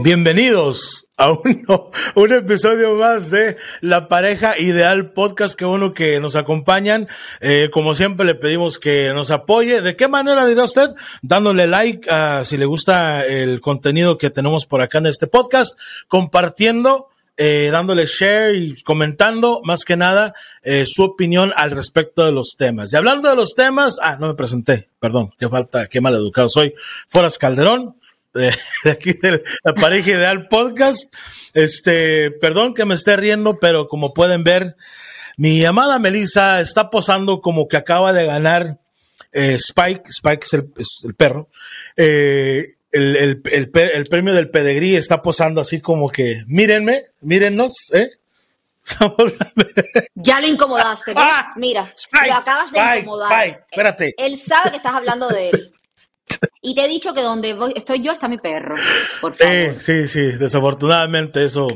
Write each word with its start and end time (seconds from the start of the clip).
Bienvenidos 0.00 1.06
a 1.16 1.32
uno, 1.32 1.90
un 2.16 2.32
episodio 2.32 2.94
más 2.94 3.30
de 3.30 3.56
La 3.80 4.08
Pareja 4.08 4.58
Ideal 4.58 5.12
Podcast, 5.12 5.58
que 5.58 5.64
uno 5.64 5.94
que 5.94 6.20
nos 6.20 6.36
acompañan. 6.36 7.08
Eh, 7.40 7.70
como 7.72 7.94
siempre 7.94 8.26
le 8.26 8.34
pedimos 8.34 8.78
que 8.78 9.12
nos 9.14 9.30
apoye. 9.30 9.80
¿De 9.80 9.96
qué 9.96 10.06
manera 10.06 10.46
dirá 10.46 10.64
usted? 10.64 10.90
Dándole 11.22 11.66
like 11.66 12.10
a, 12.10 12.44
si 12.44 12.58
le 12.58 12.66
gusta 12.66 13.24
el 13.24 13.62
contenido 13.62 14.18
que 14.18 14.28
tenemos 14.28 14.66
por 14.66 14.82
acá 14.82 14.98
en 14.98 15.06
este 15.06 15.28
podcast, 15.28 15.78
compartiendo, 16.08 17.08
eh, 17.40 17.68
dándole 17.70 18.04
share 18.04 18.56
y 18.56 18.82
comentando 18.82 19.60
más 19.64 19.84
que 19.84 19.96
nada 19.96 20.34
eh, 20.62 20.84
su 20.84 21.04
opinión 21.04 21.52
al 21.54 21.70
respecto 21.70 22.24
de 22.24 22.32
los 22.32 22.56
temas. 22.58 22.92
Y 22.92 22.96
hablando 22.96 23.30
de 23.30 23.36
los 23.36 23.54
temas, 23.54 23.98
ah, 24.02 24.16
no 24.18 24.26
me 24.26 24.34
presenté, 24.34 24.90
perdón, 24.98 25.32
qué 25.38 25.48
falta, 25.48 25.86
qué 25.86 26.00
mal 26.00 26.16
educado 26.16 26.48
soy. 26.48 26.74
Foras 27.08 27.38
Calderón, 27.38 27.96
de 28.34 28.52
aquí 28.90 29.12
de 29.12 29.42
la 29.62 29.72
pareja 29.74 30.10
ideal 30.10 30.48
podcast. 30.48 31.14
Este, 31.54 32.32
perdón 32.32 32.74
que 32.74 32.84
me 32.84 32.96
esté 32.96 33.16
riendo, 33.16 33.60
pero 33.60 33.86
como 33.86 34.12
pueden 34.12 34.42
ver, 34.42 34.76
mi 35.36 35.64
amada 35.64 36.00
Melissa 36.00 36.60
está 36.60 36.90
posando 36.90 37.40
como 37.40 37.68
que 37.68 37.76
acaba 37.76 38.12
de 38.12 38.26
ganar 38.26 38.80
eh, 39.30 39.54
Spike, 39.54 40.02
Spike 40.08 40.44
es 40.44 40.52
el, 40.54 40.72
es 40.76 40.88
el 41.04 41.14
perro, 41.14 41.50
eh, 41.96 42.77
el, 43.28 43.42
el, 43.44 43.70
el, 43.72 43.90
el, 43.94 44.04
premio 44.06 44.34
del 44.34 44.50
pedigrí 44.50 44.96
está 44.96 45.22
posando 45.22 45.60
así 45.60 45.80
como 45.80 46.10
que, 46.10 46.42
mírenme, 46.46 47.04
mírennos, 47.20 47.72
¿eh? 47.92 48.10
ya 50.14 50.40
lo 50.40 50.46
incomodaste, 50.46 51.12
ah, 51.16 51.52
Mira, 51.56 51.92
Spike, 51.94 52.28
lo 52.28 52.34
acabas 52.34 52.72
de 52.72 52.78
incomodar. 52.78 53.32
Spike, 53.32 53.64
espérate. 53.70 54.14
Él 54.16 54.40
sabe 54.40 54.70
que 54.70 54.76
estás 54.76 54.92
hablando 54.92 55.26
de 55.28 55.50
él. 55.50 55.72
Y 56.60 56.74
te 56.74 56.84
he 56.84 56.88
dicho 56.88 57.14
que 57.14 57.22
donde 57.22 57.54
voy, 57.54 57.72
estoy 57.74 58.02
yo 58.02 58.12
está 58.12 58.28
mi 58.28 58.36
perro. 58.36 58.74
Por 59.20 59.34
favor. 59.34 59.54
Sí, 59.78 59.78
sí, 59.78 60.08
sí. 60.08 60.36
Desafortunadamente 60.36 61.42
eso. 61.42 61.66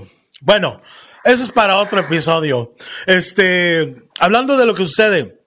Bueno, 0.41 0.83
eso 1.25 1.43
es 1.43 1.51
para 1.51 1.79
otro 1.79 2.01
episodio. 2.01 2.75
Este, 3.07 4.03
hablando 4.21 4.59
de 4.59 4.67
lo 4.67 4.75
que 4.75 4.85
sucede 4.85 5.41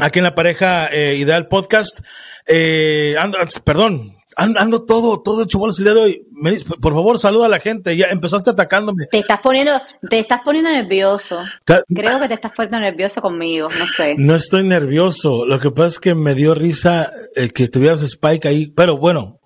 aquí 0.00 0.20
en 0.20 0.24
la 0.24 0.34
pareja 0.34 0.86
eh, 0.86 1.16
ideal 1.16 1.48
podcast, 1.48 2.00
eh, 2.46 3.16
perdón, 3.62 4.15
ando 4.36 4.84
todo, 4.84 5.20
todo 5.22 5.42
hecho 5.42 5.58
bolas 5.58 5.78
el 5.78 5.84
día 5.84 5.94
de 5.94 6.00
hoy. 6.00 6.26
Me, 6.30 6.60
por 6.60 6.92
favor, 6.92 7.18
saluda 7.18 7.46
a 7.46 7.48
la 7.48 7.58
gente. 7.58 7.96
Ya 7.96 8.06
empezaste 8.06 8.50
atacándome. 8.50 9.06
Te 9.06 9.18
estás 9.18 9.40
poniendo, 9.40 9.72
te 10.08 10.18
estás 10.18 10.40
poniendo 10.44 10.70
nervioso. 10.70 11.42
Ta 11.64 11.82
Creo 11.88 12.20
que 12.20 12.28
te 12.28 12.34
estás 12.34 12.52
poniendo 12.54 12.80
nervioso 12.80 13.22
conmigo, 13.22 13.68
no 13.70 13.86
sé. 13.86 14.14
No 14.18 14.34
estoy 14.34 14.64
nervioso. 14.64 15.46
Lo 15.46 15.58
que 15.58 15.70
pasa 15.70 15.88
es 15.88 15.98
que 15.98 16.14
me 16.14 16.34
dio 16.34 16.54
risa 16.54 17.10
eh, 17.34 17.48
que 17.48 17.64
estuvieras 17.64 18.02
Spike 18.02 18.46
ahí. 18.46 18.66
Pero 18.66 18.98
bueno, 18.98 19.40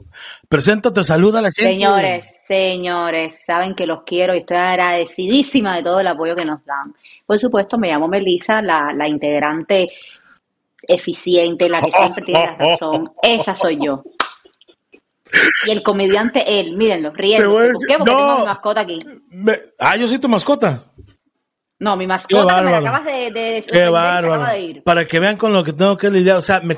preséntate, 0.49 1.05
saluda 1.05 1.39
a 1.39 1.43
la 1.43 1.53
gente. 1.53 1.73
Señores, 1.73 2.43
señores, 2.47 3.45
saben 3.47 3.75
que 3.75 3.87
los 3.87 4.03
quiero 4.03 4.35
y 4.35 4.39
estoy 4.39 4.57
agradecidísima 4.57 5.77
de 5.77 5.85
todo 5.85 6.01
el 6.01 6.07
apoyo 6.09 6.35
que 6.35 6.45
nos 6.45 6.65
dan. 6.65 6.95
Por 7.25 7.39
supuesto, 7.39 7.79
me 7.79 7.89
llamo 7.89 8.09
Melissa, 8.09 8.61
la, 8.61 8.93
la 8.93 9.09
integrante 9.09 9.87
eficiente, 10.83 11.69
la 11.69 11.81
que 11.81 11.93
siempre 11.93 12.25
tiene 12.25 12.47
la 12.47 12.57
razón. 12.57 13.13
Esa 13.23 13.55
soy 13.55 13.79
yo. 13.81 14.03
Y 15.67 15.71
el 15.71 15.83
comediante 15.83 16.61
él, 16.61 16.77
mírenlo, 16.77 17.13
riendo. 17.13 17.53
¿Por 17.53 17.67
qué? 17.87 17.95
Porque 17.99 18.11
no, 18.11 18.17
tengo 18.17 18.39
mi 18.39 18.45
mascota 18.45 18.81
aquí. 18.81 18.99
Me, 19.31 19.59
ah, 19.79 19.97
yo 19.97 20.09
soy 20.09 20.19
tu 20.19 20.29
mascota. 20.29 20.85
No, 21.79 21.97
mi 21.97 22.07
mascota 22.07 22.61
me 22.63 22.71
la 22.71 22.79
acabas 22.79 23.05
de, 23.05 23.31
de, 23.31 23.65
Qué 23.71 23.89
bárbaro. 23.89 24.45
De 24.45 24.61
ir. 24.61 24.83
Para 24.83 25.07
que 25.07 25.19
vean 25.19 25.37
con 25.37 25.53
lo 25.53 25.65
que 25.65 25.73
tengo 25.73 25.97
que 25.97 26.11
lidiar, 26.11 26.37
o 26.37 26.43
sea, 26.43 26.61
me 26.61 26.77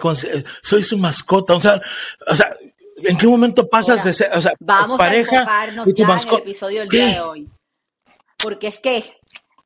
soy 0.62 0.82
su 0.84 0.96
mascota, 0.96 1.54
o 1.54 1.60
sea, 1.60 1.80
o 2.28 2.36
sea, 2.36 2.54
¿en 2.98 3.16
qué 3.16 3.26
momento 3.26 3.68
pasas 3.68 3.96
Mira, 3.96 4.04
de 4.04 4.12
ser, 4.12 4.30
o 4.32 4.40
sea, 4.40 4.52
vamos 4.60 4.98
pareja 4.98 5.38
a 5.38 5.40
enfocarnos 5.40 5.88
y 5.88 5.94
tu 5.94 6.02
ya 6.02 6.08
mascota? 6.08 6.36
en 6.36 6.42
el 6.42 6.48
episodio 6.48 6.80
del 6.80 6.88
día 6.88 7.06
de 7.06 7.20
hoy? 7.20 7.48
Porque 8.42 8.68
es 8.68 8.78
que 8.78 9.12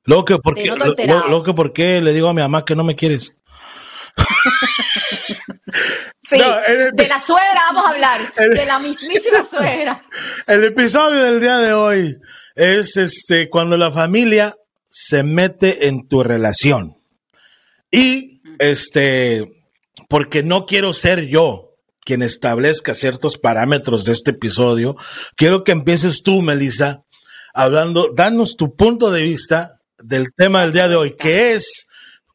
Lo 0.04 0.24
que, 0.24 0.38
¿por 0.38 0.54
qué, 0.54 0.68
lo, 0.68 0.76
lo, 0.76 1.28
lo 1.28 1.42
que, 1.42 1.52
¿por 1.52 1.72
qué 1.74 2.00
le 2.00 2.14
digo 2.14 2.28
a 2.28 2.34
mi 2.34 2.40
mamá 2.40 2.64
que 2.64 2.74
no 2.74 2.84
me 2.84 2.96
quieres? 2.96 3.34
Sí, 6.28 6.38
no, 6.38 6.58
el, 6.66 6.92
de 6.92 7.08
la 7.08 7.20
suegra 7.20 7.62
vamos 7.68 7.84
a 7.86 7.90
hablar, 7.90 8.20
el, 8.36 8.50
de 8.50 8.66
la 8.66 8.78
mismísima 8.78 9.44
suegra. 9.50 10.04
El 10.46 10.64
episodio 10.64 11.22
del 11.22 11.40
día 11.40 11.58
de 11.58 11.72
hoy 11.72 12.16
es 12.54 12.96
este 12.96 13.48
cuando 13.48 13.76
la 13.76 13.92
familia 13.92 14.56
se 14.88 15.22
mete 15.22 15.86
en 15.86 16.08
tu 16.08 16.22
relación. 16.22 16.96
Y 17.90 18.40
este, 18.58 19.52
porque 20.08 20.42
no 20.42 20.66
quiero 20.66 20.92
ser 20.92 21.26
yo 21.26 21.66
quien 22.00 22.22
establezca 22.22 22.94
ciertos 22.94 23.36
parámetros 23.36 24.04
de 24.04 24.12
este 24.12 24.30
episodio, 24.30 24.96
quiero 25.34 25.64
que 25.64 25.72
empieces 25.72 26.22
tú, 26.22 26.40
Melissa, 26.40 27.02
hablando, 27.52 28.10
danos 28.14 28.56
tu 28.56 28.76
punto 28.76 29.10
de 29.10 29.22
vista 29.22 29.80
del 29.98 30.32
tema 30.34 30.62
del 30.62 30.72
día 30.72 30.88
de 30.88 30.94
hoy, 30.94 31.16
que 31.16 31.54
es 31.54 31.86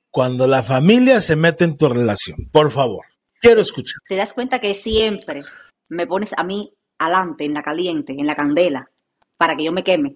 cuando 0.10 0.46
la 0.46 0.62
familia 0.62 1.22
se 1.22 1.38
mete 1.38 1.64
en 1.64 1.78
tu 1.78 1.88
relación. 1.88 2.50
Por 2.52 2.70
favor. 2.70 3.11
Quiero 3.42 3.62
escuchar. 3.62 3.96
Te 4.08 4.16
das 4.16 4.34
cuenta 4.34 4.60
que 4.60 4.74
siempre 4.76 5.42
me 5.90 6.06
pones 6.08 6.32
a 6.38 6.44
mí 6.44 6.72
adelante, 7.00 7.44
en 7.44 7.54
la 7.56 7.64
caliente, 7.64 8.14
en 8.18 8.28
la 8.28 8.36
candela, 8.36 8.90
para 9.36 9.56
que 9.56 9.64
yo 9.66 9.72
me 9.72 9.84
queme. 9.84 10.16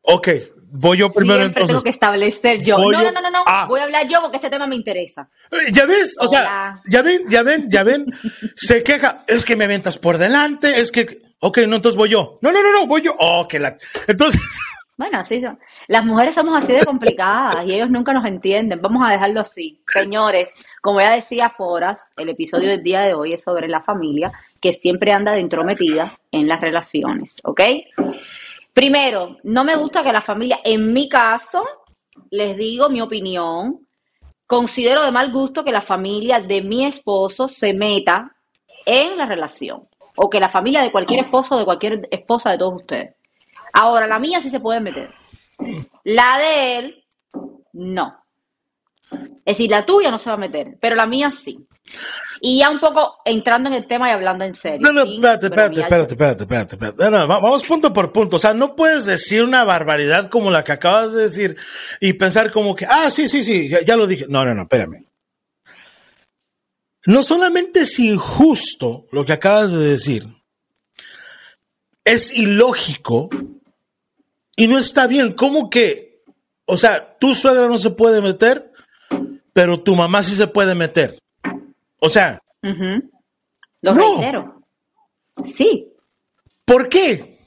Ok, 0.00 0.28
voy 0.70 0.98
yo 0.98 1.12
primero 1.12 1.40
siempre 1.40 1.46
entonces. 1.62 1.68
tengo 1.68 1.82
que 1.82 1.90
establecer 1.90 2.62
yo. 2.64 2.78
No, 2.78 2.90
no, 2.90 3.12
no, 3.12 3.20
no, 3.20 3.30
no. 3.30 3.42
Ah. 3.46 3.66
voy 3.68 3.80
a 3.80 3.84
hablar 3.84 4.08
yo 4.08 4.22
porque 4.22 4.38
este 4.38 4.48
tema 4.48 4.66
me 4.66 4.76
interesa. 4.76 5.28
Ya 5.72 5.84
ves, 5.84 6.16
o 6.18 6.22
Hola. 6.26 6.30
sea, 6.30 6.82
ya 6.88 7.02
ven, 7.02 7.24
ya 7.28 7.42
ven, 7.42 7.70
ya 7.70 7.82
ven. 7.82 8.06
Se 8.56 8.82
queja, 8.82 9.24
es 9.26 9.44
que 9.44 9.54
me 9.54 9.64
aventas 9.64 9.98
por 9.98 10.16
delante, 10.16 10.80
es 10.80 10.90
que, 10.90 11.20
ok, 11.40 11.58
no, 11.68 11.76
entonces 11.76 11.98
voy 11.98 12.08
yo. 12.08 12.38
No, 12.40 12.50
no, 12.50 12.62
no, 12.62 12.72
no, 12.72 12.86
voy 12.86 13.02
yo. 13.02 13.14
Oh, 13.18 13.46
que 13.46 13.58
la. 13.58 13.76
Entonces. 14.06 14.40
Bueno, 14.98 15.20
así 15.20 15.40
son. 15.40 15.60
Las 15.86 16.04
mujeres 16.04 16.34
somos 16.34 16.58
así 16.58 16.72
de 16.72 16.84
complicadas 16.84 17.64
y 17.64 17.72
ellos 17.72 17.88
nunca 17.88 18.12
nos 18.12 18.26
entienden. 18.26 18.82
Vamos 18.82 19.06
a 19.06 19.12
dejarlo 19.12 19.40
así. 19.40 19.80
Señores, 19.86 20.56
como 20.82 21.00
ya 21.00 21.12
decía 21.12 21.50
Foras, 21.50 22.12
el 22.16 22.30
episodio 22.30 22.68
del 22.68 22.82
día 22.82 23.02
de 23.02 23.14
hoy 23.14 23.32
es 23.32 23.44
sobre 23.44 23.68
la 23.68 23.80
familia 23.80 24.32
que 24.60 24.72
siempre 24.72 25.12
anda 25.12 25.32
de 25.32 25.38
entrometida 25.38 26.18
en 26.32 26.48
las 26.48 26.60
relaciones, 26.60 27.36
¿ok? 27.44 27.60
Primero, 28.72 29.36
no 29.44 29.62
me 29.62 29.76
gusta 29.76 30.02
que 30.02 30.12
la 30.12 30.20
familia, 30.20 30.58
en 30.64 30.92
mi 30.92 31.08
caso, 31.08 31.62
les 32.30 32.56
digo 32.56 32.88
mi 32.88 33.00
opinión, 33.00 33.86
considero 34.48 35.04
de 35.04 35.12
mal 35.12 35.30
gusto 35.30 35.62
que 35.62 35.70
la 35.70 35.80
familia 35.80 36.40
de 36.40 36.60
mi 36.60 36.84
esposo 36.86 37.46
se 37.46 37.72
meta 37.72 38.34
en 38.84 39.16
la 39.16 39.26
relación 39.26 39.86
o 40.16 40.28
que 40.28 40.40
la 40.40 40.48
familia 40.48 40.82
de 40.82 40.90
cualquier 40.90 41.20
esposo 41.20 41.54
o 41.54 41.58
de 41.60 41.64
cualquier 41.64 42.08
esposa 42.10 42.50
de 42.50 42.58
todos 42.58 42.74
ustedes. 42.74 43.17
Ahora, 43.72 44.06
la 44.06 44.18
mía 44.18 44.40
sí 44.40 44.50
se 44.50 44.60
puede 44.60 44.80
meter. 44.80 45.10
La 46.04 46.38
de 46.38 46.78
él, 46.78 47.04
no. 47.72 48.24
Es 49.10 49.56
decir, 49.56 49.70
la 49.70 49.86
tuya 49.86 50.10
no 50.10 50.18
se 50.18 50.28
va 50.30 50.34
a 50.34 50.38
meter, 50.38 50.76
pero 50.80 50.94
la 50.94 51.06
mía 51.06 51.32
sí. 51.32 51.66
Y 52.42 52.58
ya 52.60 52.68
un 52.70 52.78
poco 52.80 53.16
entrando 53.24 53.68
en 53.70 53.74
el 53.76 53.86
tema 53.86 54.08
y 54.10 54.12
hablando 54.12 54.44
en 54.44 54.52
serio. 54.52 54.80
No, 54.82 54.92
no, 54.92 55.04
¿sí? 55.06 55.14
espérate, 55.14 55.46
espérate, 55.46 55.80
espérate, 55.80 56.12
espérate, 56.12 56.42
espérate, 56.42 56.74
espérate. 56.74 57.04
No, 57.04 57.10
no, 57.10 57.28
va- 57.28 57.40
vamos 57.40 57.64
punto 57.64 57.92
por 57.92 58.12
punto. 58.12 58.36
O 58.36 58.38
sea, 58.38 58.52
no 58.52 58.76
puedes 58.76 59.06
decir 59.06 59.42
una 59.42 59.64
barbaridad 59.64 60.28
como 60.28 60.50
la 60.50 60.62
que 60.62 60.72
acabas 60.72 61.12
de 61.14 61.22
decir 61.22 61.56
y 62.00 62.12
pensar 62.12 62.50
como 62.52 62.76
que, 62.76 62.84
ah, 62.84 63.10
sí, 63.10 63.28
sí, 63.30 63.42
sí, 63.42 63.68
ya, 63.70 63.80
ya 63.80 63.96
lo 63.96 64.06
dije. 64.06 64.26
No, 64.28 64.44
no, 64.44 64.54
no, 64.54 64.62
espérame. 64.62 65.06
No 67.06 67.22
solamente 67.22 67.80
es 67.80 67.98
injusto 67.98 69.06
lo 69.10 69.24
que 69.24 69.32
acabas 69.32 69.72
de 69.72 69.78
decir, 69.78 70.26
es 72.04 72.32
ilógico 72.36 73.30
y 74.58 74.66
no 74.66 74.76
está 74.78 75.06
bien. 75.06 75.32
¿Cómo 75.32 75.70
que? 75.70 76.22
O 76.66 76.76
sea, 76.76 77.14
tu 77.14 77.34
suegra 77.34 77.66
no 77.68 77.78
se 77.78 77.90
puede 77.90 78.20
meter, 78.20 78.70
pero 79.54 79.80
tu 79.80 79.94
mamá 79.96 80.22
sí 80.22 80.34
se 80.36 80.46
puede 80.46 80.74
meter. 80.74 81.18
O 82.00 82.08
sea, 82.10 82.38
Ujú. 82.62 83.10
Lo 83.82 83.94
No. 83.94 84.02
reitero. 84.16 84.62
Sí, 85.44 85.88
¿por 86.64 86.88
qué? 86.88 87.38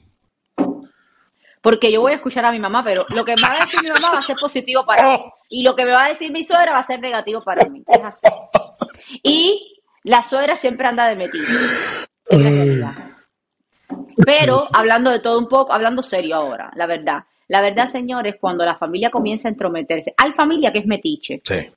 porque 1.62 1.92
yo 1.92 2.00
voy 2.00 2.10
a 2.10 2.16
escuchar 2.16 2.44
a 2.44 2.50
mi 2.50 2.58
mamá, 2.58 2.82
pero 2.82 3.06
lo 3.14 3.24
que 3.24 3.36
me 3.36 3.42
va 3.42 3.52
a 3.52 3.64
decir 3.64 3.80
mi 3.84 3.88
mamá 3.90 4.10
va 4.14 4.18
a 4.18 4.22
ser 4.22 4.34
positivo 4.36 4.84
para 4.84 5.02
mí. 5.18 5.24
Y 5.48 5.62
lo 5.62 5.76
que 5.76 5.84
me 5.84 5.92
va 5.92 6.06
a 6.06 6.08
decir 6.08 6.32
mi 6.32 6.42
suegra 6.42 6.72
va 6.72 6.78
a 6.78 6.82
ser 6.82 6.98
negativo 6.98 7.44
para 7.44 7.64
mí. 7.68 7.84
Es 7.86 8.02
así. 8.02 8.26
Y 9.22 9.80
la 10.02 10.22
suegra 10.22 10.56
siempre 10.56 10.88
anda 10.88 11.06
de 11.06 11.14
metida. 11.16 11.44
Es 12.26 12.40
la 12.40 12.50
realidad. 12.50 12.94
Pero 14.24 14.68
hablando 14.72 15.10
de 15.10 15.20
todo 15.20 15.38
un 15.38 15.48
poco, 15.48 15.72
hablando 15.72 16.02
serio 16.02 16.36
ahora, 16.36 16.72
la 16.76 16.86
verdad. 16.86 17.24
La 17.48 17.60
verdad, 17.60 17.86
señores, 17.86 18.36
cuando 18.40 18.64
la 18.64 18.76
familia 18.76 19.10
comienza 19.10 19.48
a 19.48 19.50
entrometerse, 19.50 20.14
hay 20.16 20.32
familia 20.32 20.72
que 20.72 20.78
es 20.80 20.86
metiche, 20.86 21.42
Sí. 21.44 21.70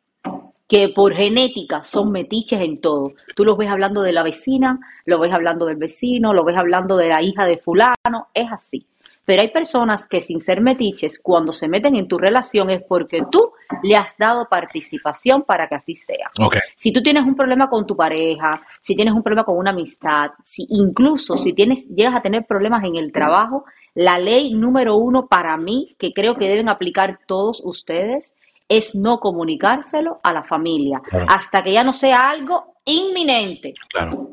que 0.68 0.90
por 0.90 1.14
genética 1.14 1.84
son 1.84 2.12
metiches 2.12 2.60
en 2.62 2.80
todo. 2.82 3.14
Tú 3.36 3.46
los 3.46 3.58
ves 3.58 3.70
hablando 3.70 4.02
de 4.02 4.12
la 4.12 4.24
vecina, 4.24 4.80
lo 5.06 5.20
ves 5.20 5.32
hablando 5.34 5.66
del 5.66 5.76
vecino, 5.76 6.34
lo 6.34 6.44
ves 6.44 6.58
hablando 6.58 6.98
de 6.98 7.10
la 7.10 7.22
hija 7.22 7.46
de 7.46 7.58
fulano, 7.58 8.28
es 8.34 8.52
así. 8.52 8.86
Pero 9.26 9.42
hay 9.42 9.50
personas 9.50 10.08
que 10.08 10.22
sin 10.22 10.40
ser 10.40 10.62
metiches, 10.62 11.20
cuando 11.20 11.52
se 11.52 11.68
meten 11.68 11.96
en 11.96 12.08
tu 12.08 12.18
relación 12.18 12.70
es 12.70 12.84
porque 12.88 13.24
tú 13.32 13.52
le 13.84 13.96
has 13.96 14.16
dado 14.18 14.48
participación 14.48 15.44
para 15.44 15.68
que 15.68 15.76
así 15.76 15.96
sea. 15.96 16.30
Si 16.76 16.94
tú 16.94 17.02
tienes 17.02 17.24
un 17.24 17.36
problema 17.36 17.68
con 17.68 17.86
tu 17.86 17.96
pareja, 17.96 18.62
si 18.82 18.96
tienes 18.96 19.14
un 19.14 19.24
problema 19.24 19.44
con 19.44 19.58
una 19.58 19.72
amistad, 19.72 20.32
si 20.44 20.68
incluso 20.70 21.36
si 21.38 21.54
tienes, 21.54 21.88
llegas 21.90 22.16
a 22.16 22.22
tener 22.22 22.46
problemas 22.46 22.84
en 22.84 22.96
el 22.96 23.12
trabajo, 23.12 23.66
la 23.96 24.20
ley 24.20 24.54
número 24.54 24.96
uno 24.98 25.28
para 25.28 25.58
mí, 25.58 25.96
que 25.98 26.14
creo 26.14 26.36
que 26.36 26.48
deben 26.48 26.70
aplicar 26.70 27.20
todos 27.26 27.62
ustedes, 27.66 28.34
es 28.68 28.96
no 28.96 29.20
comunicárselo 29.20 30.20
a 30.24 30.34
la 30.34 30.44
familia 30.44 31.02
hasta 31.28 31.64
que 31.64 31.74
ya 31.74 31.84
no 31.84 31.94
sea 31.94 32.30
algo 32.30 32.76
inminente. 32.86 33.74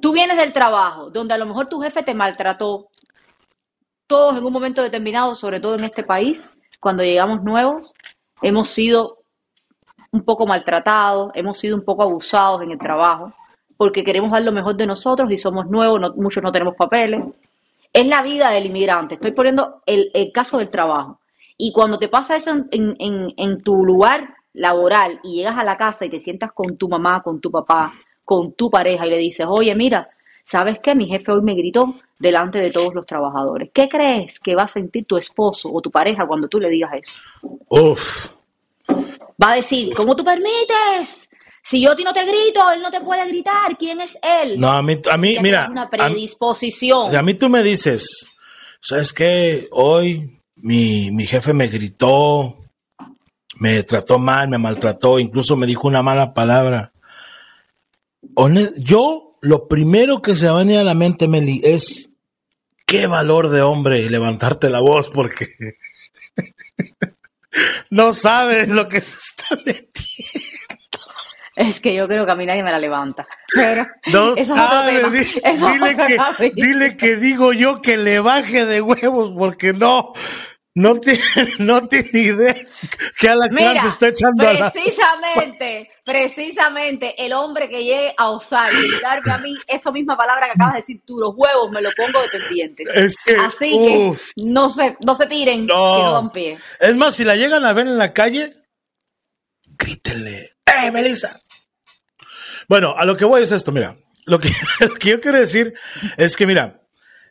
Tú 0.00 0.12
vienes 0.12 0.36
del 0.36 0.52
trabajo, 0.52 1.10
donde 1.10 1.34
a 1.34 1.38
lo 1.38 1.46
mejor 1.46 1.68
tu 1.68 1.80
jefe 1.80 2.02
te 2.02 2.14
maltrató, 2.14 2.88
todos 4.12 4.36
en 4.36 4.44
un 4.44 4.52
momento 4.52 4.82
determinado, 4.82 5.34
sobre 5.34 5.58
todo 5.58 5.74
en 5.76 5.84
este 5.84 6.02
país, 6.02 6.46
cuando 6.80 7.02
llegamos 7.02 7.42
nuevos, 7.42 7.94
hemos 8.42 8.68
sido 8.68 9.22
un 10.10 10.22
poco 10.22 10.46
maltratados, 10.46 11.32
hemos 11.34 11.56
sido 11.56 11.76
un 11.76 11.82
poco 11.82 12.02
abusados 12.02 12.60
en 12.60 12.72
el 12.72 12.78
trabajo, 12.78 13.32
porque 13.78 14.04
queremos 14.04 14.30
dar 14.30 14.42
lo 14.42 14.52
mejor 14.52 14.76
de 14.76 14.86
nosotros 14.86 15.32
y 15.32 15.38
somos 15.38 15.66
nuevos, 15.70 16.14
muchos 16.14 16.42
no 16.42 16.52
tenemos 16.52 16.74
papeles. 16.76 17.24
Es 17.90 18.06
la 18.06 18.20
vida 18.20 18.50
del 18.50 18.66
inmigrante. 18.66 19.14
Estoy 19.14 19.32
poniendo 19.32 19.80
el, 19.86 20.30
caso 20.30 20.58
del 20.58 20.68
trabajo. 20.68 21.18
Y 21.56 21.72
cuando 21.72 21.98
te 21.98 22.08
pasa 22.08 22.36
eso 22.36 22.50
en, 22.70 23.62
tu 23.62 23.82
lugar 23.82 24.34
laboral 24.52 25.20
y 25.24 25.36
llegas 25.36 25.56
a 25.56 25.64
la 25.64 25.78
casa 25.78 26.04
y 26.04 26.10
te 26.10 26.20
sientas 26.20 26.52
con 26.52 26.76
tu 26.76 26.86
mamá, 26.86 27.22
con 27.22 27.40
tu 27.40 27.50
papá, 27.50 27.90
con 28.26 28.52
tu 28.52 28.68
pareja 28.68 29.06
y 29.06 29.10
le 29.10 29.16
dices, 29.16 29.46
oye, 29.48 29.74
mira, 29.74 30.10
¿sabes 30.44 30.78
qué? 30.80 30.94
Mi 30.94 31.08
jefe 31.08 31.32
hoy 31.32 31.42
me 31.42 31.54
gritó 31.54 31.94
delante 32.18 32.58
de 32.58 32.70
todos 32.70 32.94
los 32.94 33.06
trabajadores. 33.06 33.70
¿Qué 33.72 33.88
crees 33.88 34.38
que 34.40 34.54
va 34.54 34.64
a 34.64 34.68
sentir 34.68 35.04
tu 35.06 35.16
esposo 35.16 35.70
o 35.72 35.80
tu 35.80 35.90
pareja 35.90 36.26
cuando 36.26 36.48
tú 36.48 36.58
le 36.58 36.68
digas 36.68 36.92
eso? 36.94 37.18
Uf. 37.68 38.28
Va 39.42 39.52
a 39.52 39.56
decir, 39.56 39.92
¿cómo 39.94 40.14
tú 40.14 40.24
permites? 40.24 41.28
Si 41.62 41.80
yo 41.80 41.92
a 41.92 41.96
ti 41.96 42.04
no 42.04 42.12
te 42.12 42.24
grito, 42.24 42.60
él 42.72 42.82
no 42.82 42.90
te 42.90 43.00
puede 43.00 43.26
gritar. 43.28 43.76
¿Quién 43.78 44.00
es 44.00 44.18
él? 44.22 44.58
No, 44.58 44.70
a 44.70 44.82
mí, 44.82 45.00
a 45.10 45.16
mí 45.16 45.36
mira. 45.40 45.68
Una 45.70 45.88
predisposición. 45.88 47.14
A, 47.14 47.22
mí 47.22 47.34
tú 47.34 47.48
me 47.48 47.62
dices, 47.62 48.32
¿sabes 48.80 49.12
qué? 49.12 49.68
Hoy 49.70 50.38
mi, 50.56 51.10
mi 51.12 51.26
jefe 51.26 51.52
me 51.52 51.68
gritó, 51.68 52.58
me 53.56 53.82
trató 53.84 54.18
mal, 54.18 54.48
me 54.48 54.58
maltrató, 54.58 55.18
incluso 55.18 55.56
me 55.56 55.66
dijo 55.66 55.86
una 55.86 56.02
mala 56.02 56.34
palabra. 56.34 56.92
yo, 58.76 59.31
lo 59.42 59.66
primero 59.66 60.22
que 60.22 60.36
se 60.36 60.46
va 60.46 60.52
a 60.52 60.58
venir 60.64 60.78
a 60.78 60.84
la 60.84 60.94
mente, 60.94 61.26
Meli, 61.26 61.60
es 61.64 62.10
qué 62.86 63.08
valor 63.08 63.48
de 63.50 63.60
hombre 63.60 64.08
levantarte 64.08 64.70
la 64.70 64.78
voz 64.78 65.10
porque 65.10 65.48
no 67.90 68.12
sabes 68.12 68.68
lo 68.68 68.88
que 68.88 69.00
se 69.00 69.16
está 69.18 69.56
metiendo. 69.66 69.92
Es 71.54 71.80
que 71.80 71.92
yo 71.92 72.08
creo 72.08 72.24
que 72.24 72.32
a 72.32 72.36
mí 72.36 72.46
nadie 72.46 72.62
me 72.62 72.70
la 72.70 72.78
levanta. 72.78 73.26
Pero 73.52 73.86
no 74.10 74.34
dile, 74.34 75.96
que, 76.06 76.50
dile 76.54 76.96
que 76.96 77.16
digo 77.16 77.52
yo 77.52 77.82
que 77.82 77.98
le 77.98 78.20
baje 78.20 78.64
de 78.64 78.80
huevos 78.80 79.32
porque 79.36 79.74
no, 79.74 80.12
no 80.74 80.98
tiene, 81.00 81.20
no 81.58 81.86
tiene 81.88 82.20
idea 82.20 82.56
que 83.18 83.28
a 83.28 83.36
la 83.36 83.48
Mira, 83.48 83.80
se 83.80 83.88
está 83.88 84.08
echando 84.08 84.42
precisamente, 84.42 85.90
precisamente 86.04 87.14
el 87.24 87.32
hombre 87.32 87.68
que 87.68 87.84
llegue 87.84 88.14
a 88.16 88.30
osar 88.30 88.72
y 88.72 89.00
darme 89.02 89.32
a 89.32 89.38
mí 89.38 89.54
esa 89.66 89.92
misma 89.92 90.16
palabra 90.16 90.46
que 90.46 90.52
acabas 90.52 90.74
de 90.74 90.80
decir 90.80 91.02
tú, 91.04 91.18
los 91.18 91.34
huevos 91.36 91.70
me 91.70 91.82
lo 91.82 91.90
pongo 91.92 92.20
dependientes. 92.22 92.88
Es 92.96 93.16
que, 93.24 93.36
Así 93.36 93.70
que 93.70 94.14
no 94.36 94.70
se, 94.70 94.96
no 95.00 95.14
se 95.14 95.26
tiren, 95.26 95.66
no. 95.66 95.96
que 95.96 96.02
no 96.02 96.12
dan 96.12 96.30
pie. 96.30 96.58
Es 96.80 96.96
más, 96.96 97.14
si 97.14 97.24
la 97.24 97.36
llegan 97.36 97.64
a 97.64 97.72
ver 97.72 97.86
en 97.86 97.98
la 97.98 98.12
calle, 98.12 98.56
grítenle, 99.66 100.56
¡eh, 100.64 100.90
Melissa! 100.90 101.40
Bueno, 102.68 102.94
a 102.96 103.04
lo 103.04 103.16
que 103.16 103.24
voy 103.24 103.42
es 103.42 103.52
esto, 103.52 103.72
mira, 103.72 103.98
lo 104.24 104.40
que, 104.40 104.48
yo 105.00 105.20
quiero 105.20 105.38
decir 105.38 105.74
es 106.16 106.36
que, 106.36 106.46
mira, 106.46 106.80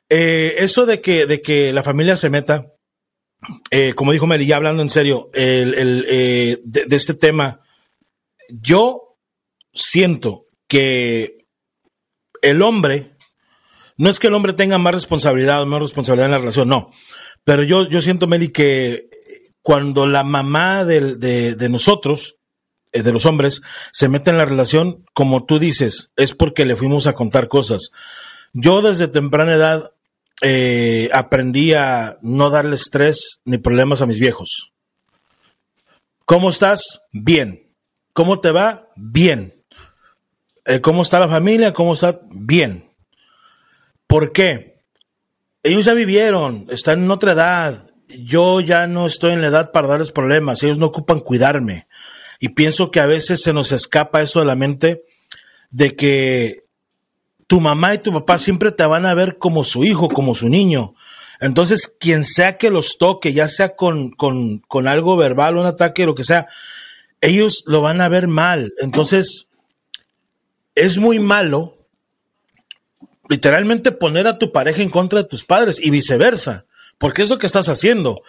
eh, 0.09 0.55
eso 0.57 0.85
de 0.85 1.01
que, 1.01 1.25
de 1.25 1.41
que 1.41 1.73
la 1.73 1.83
familia 1.83 2.17
se 2.17 2.29
meta, 2.29 2.70
eh, 3.69 3.93
como 3.93 4.11
dijo 4.11 4.27
Meli, 4.27 4.45
ya 4.45 4.57
hablando 4.57 4.81
en 4.81 4.89
serio, 4.89 5.29
eh, 5.33 6.59
de, 6.63 6.95
este 6.95 7.13
tema, 7.13 7.61
yo 8.49 9.17
siento 9.73 10.45
que 10.67 11.45
el 12.41 12.61
hombre, 12.61 13.15
no 13.97 14.09
es 14.09 14.19
que 14.19 14.27
el 14.27 14.33
hombre 14.33 14.53
tenga 14.53 14.77
más 14.77 14.93
responsabilidad 14.93 15.61
o 15.61 15.65
menos 15.65 15.89
responsabilidad 15.89 16.27
en 16.27 16.31
la 16.31 16.39
relación, 16.39 16.69
no, 16.69 16.91
pero 17.43 17.63
yo, 17.63 17.87
yo 17.87 18.01
siento, 18.01 18.27
Meli, 18.27 18.49
que 18.49 19.09
cuando 19.61 20.07
la 20.07 20.23
mamá 20.23 20.85
de, 20.85 21.15
de 21.17 21.69
nosotros, 21.69 22.37
eh, 22.93 23.03
de 23.03 23.13
los 23.13 23.25
hombres, 23.25 23.61
se 23.93 24.09
mete 24.09 24.31
en 24.31 24.37
la 24.37 24.45
relación, 24.45 25.05
como 25.13 25.45
tú 25.45 25.59
dices, 25.59 26.11
es 26.17 26.33
porque 26.33 26.65
le 26.65 26.75
fuimos 26.75 27.07
a 27.07 27.13
contar 27.13 27.47
cosas. 27.47 27.91
Yo 28.53 28.81
desde 28.81 29.07
temprana 29.07 29.53
edad 29.53 29.91
eh, 30.41 31.09
aprendí 31.13 31.73
a 31.73 32.17
no 32.21 32.49
darle 32.49 32.75
estrés 32.75 33.41
ni 33.45 33.57
problemas 33.57 34.01
a 34.01 34.05
mis 34.05 34.19
viejos. 34.19 34.73
¿Cómo 36.25 36.49
estás? 36.49 37.01
Bien. 37.11 37.71
¿Cómo 38.13 38.39
te 38.39 38.51
va? 38.51 38.89
Bien. 38.95 39.53
Eh, 40.65 40.81
¿Cómo 40.81 41.01
está 41.01 41.19
la 41.19 41.27
familia? 41.27 41.73
¿Cómo 41.73 41.93
está? 41.93 42.19
Bien. 42.31 42.89
¿Por 44.07 44.31
qué? 44.31 44.81
Ellos 45.63 45.85
ya 45.85 45.93
vivieron, 45.93 46.65
están 46.69 47.03
en 47.03 47.11
otra 47.11 47.33
edad. 47.33 47.91
Yo 48.07 48.61
ya 48.61 48.87
no 48.87 49.05
estoy 49.05 49.33
en 49.33 49.41
la 49.41 49.47
edad 49.47 49.71
para 49.71 49.87
darles 49.87 50.11
problemas. 50.11 50.63
Ellos 50.63 50.77
no 50.77 50.87
ocupan 50.87 51.19
cuidarme. 51.19 51.87
Y 52.39 52.49
pienso 52.49 52.91
que 52.91 52.99
a 52.99 53.05
veces 53.05 53.41
se 53.41 53.53
nos 53.53 53.71
escapa 53.71 54.21
eso 54.21 54.39
de 54.39 54.45
la 54.45 54.55
mente 54.55 55.03
de 55.69 55.95
que 55.95 56.63
tu 57.51 57.59
mamá 57.59 57.93
y 57.93 57.97
tu 57.97 58.13
papá 58.13 58.37
siempre 58.37 58.71
te 58.71 58.85
van 58.85 59.05
a 59.05 59.13
ver 59.13 59.37
como 59.37 59.65
su 59.65 59.83
hijo, 59.83 60.07
como 60.07 60.35
su 60.35 60.47
niño. 60.47 60.95
Entonces, 61.41 61.93
quien 61.99 62.23
sea 62.23 62.57
que 62.57 62.69
los 62.69 62.97
toque, 62.97 63.33
ya 63.33 63.49
sea 63.49 63.75
con, 63.75 64.11
con, 64.11 64.87
algo 64.87 65.17
verbal, 65.17 65.57
un 65.57 65.65
ataque, 65.65 66.05
lo 66.05 66.15
que 66.15 66.23
sea, 66.23 66.47
ellos 67.19 67.65
lo 67.67 67.81
van 67.81 67.99
a 67.99 68.07
ver 68.07 68.29
mal. 68.29 68.71
Entonces, 68.79 69.49
es 70.75 70.97
muy 70.97 71.19
malo 71.19 71.89
literalmente 73.27 73.91
poner 73.91 74.27
a 74.27 74.37
tu 74.37 74.53
pareja 74.53 74.81
en 74.81 74.89
contra 74.89 75.21
de 75.21 75.27
tus 75.27 75.43
padres 75.43 75.77
y 75.77 75.89
viceversa, 75.89 76.67
porque 76.97 77.21
es 77.21 77.29
lo 77.29 77.37
que 77.37 77.47
estás 77.47 77.67
haciendo. 77.67 78.21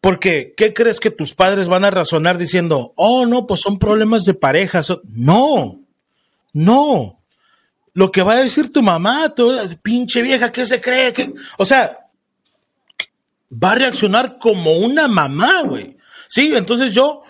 Porque, 0.00 0.54
¿qué 0.56 0.72
crees 0.72 1.00
que 1.00 1.10
tus 1.10 1.34
padres 1.34 1.68
van 1.68 1.84
a 1.84 1.90
razonar 1.90 2.38
diciendo, 2.38 2.94
oh, 2.96 3.26
no, 3.26 3.46
pues 3.46 3.60
son 3.60 3.78
problemas 3.78 4.24
de 4.24 4.32
pareja? 4.32 4.80
No, 5.04 5.82
no 6.54 7.19
lo 7.94 8.10
que 8.10 8.22
va 8.22 8.34
a 8.34 8.42
decir 8.42 8.72
tu 8.72 8.82
mamá, 8.82 9.34
tu 9.34 9.50
pinche 9.82 10.22
vieja, 10.22 10.52
¿qué 10.52 10.64
se 10.66 10.80
cree? 10.80 11.12
que 11.12 11.32
O 11.58 11.64
sea, 11.64 11.98
va 13.52 13.72
a 13.72 13.76
reaccionar 13.76 14.38
como 14.38 14.78
una 14.78 15.08
mamá, 15.08 15.62
güey. 15.62 15.96
Sí, 16.28 16.52
entonces 16.54 16.94
yo, 16.94 17.22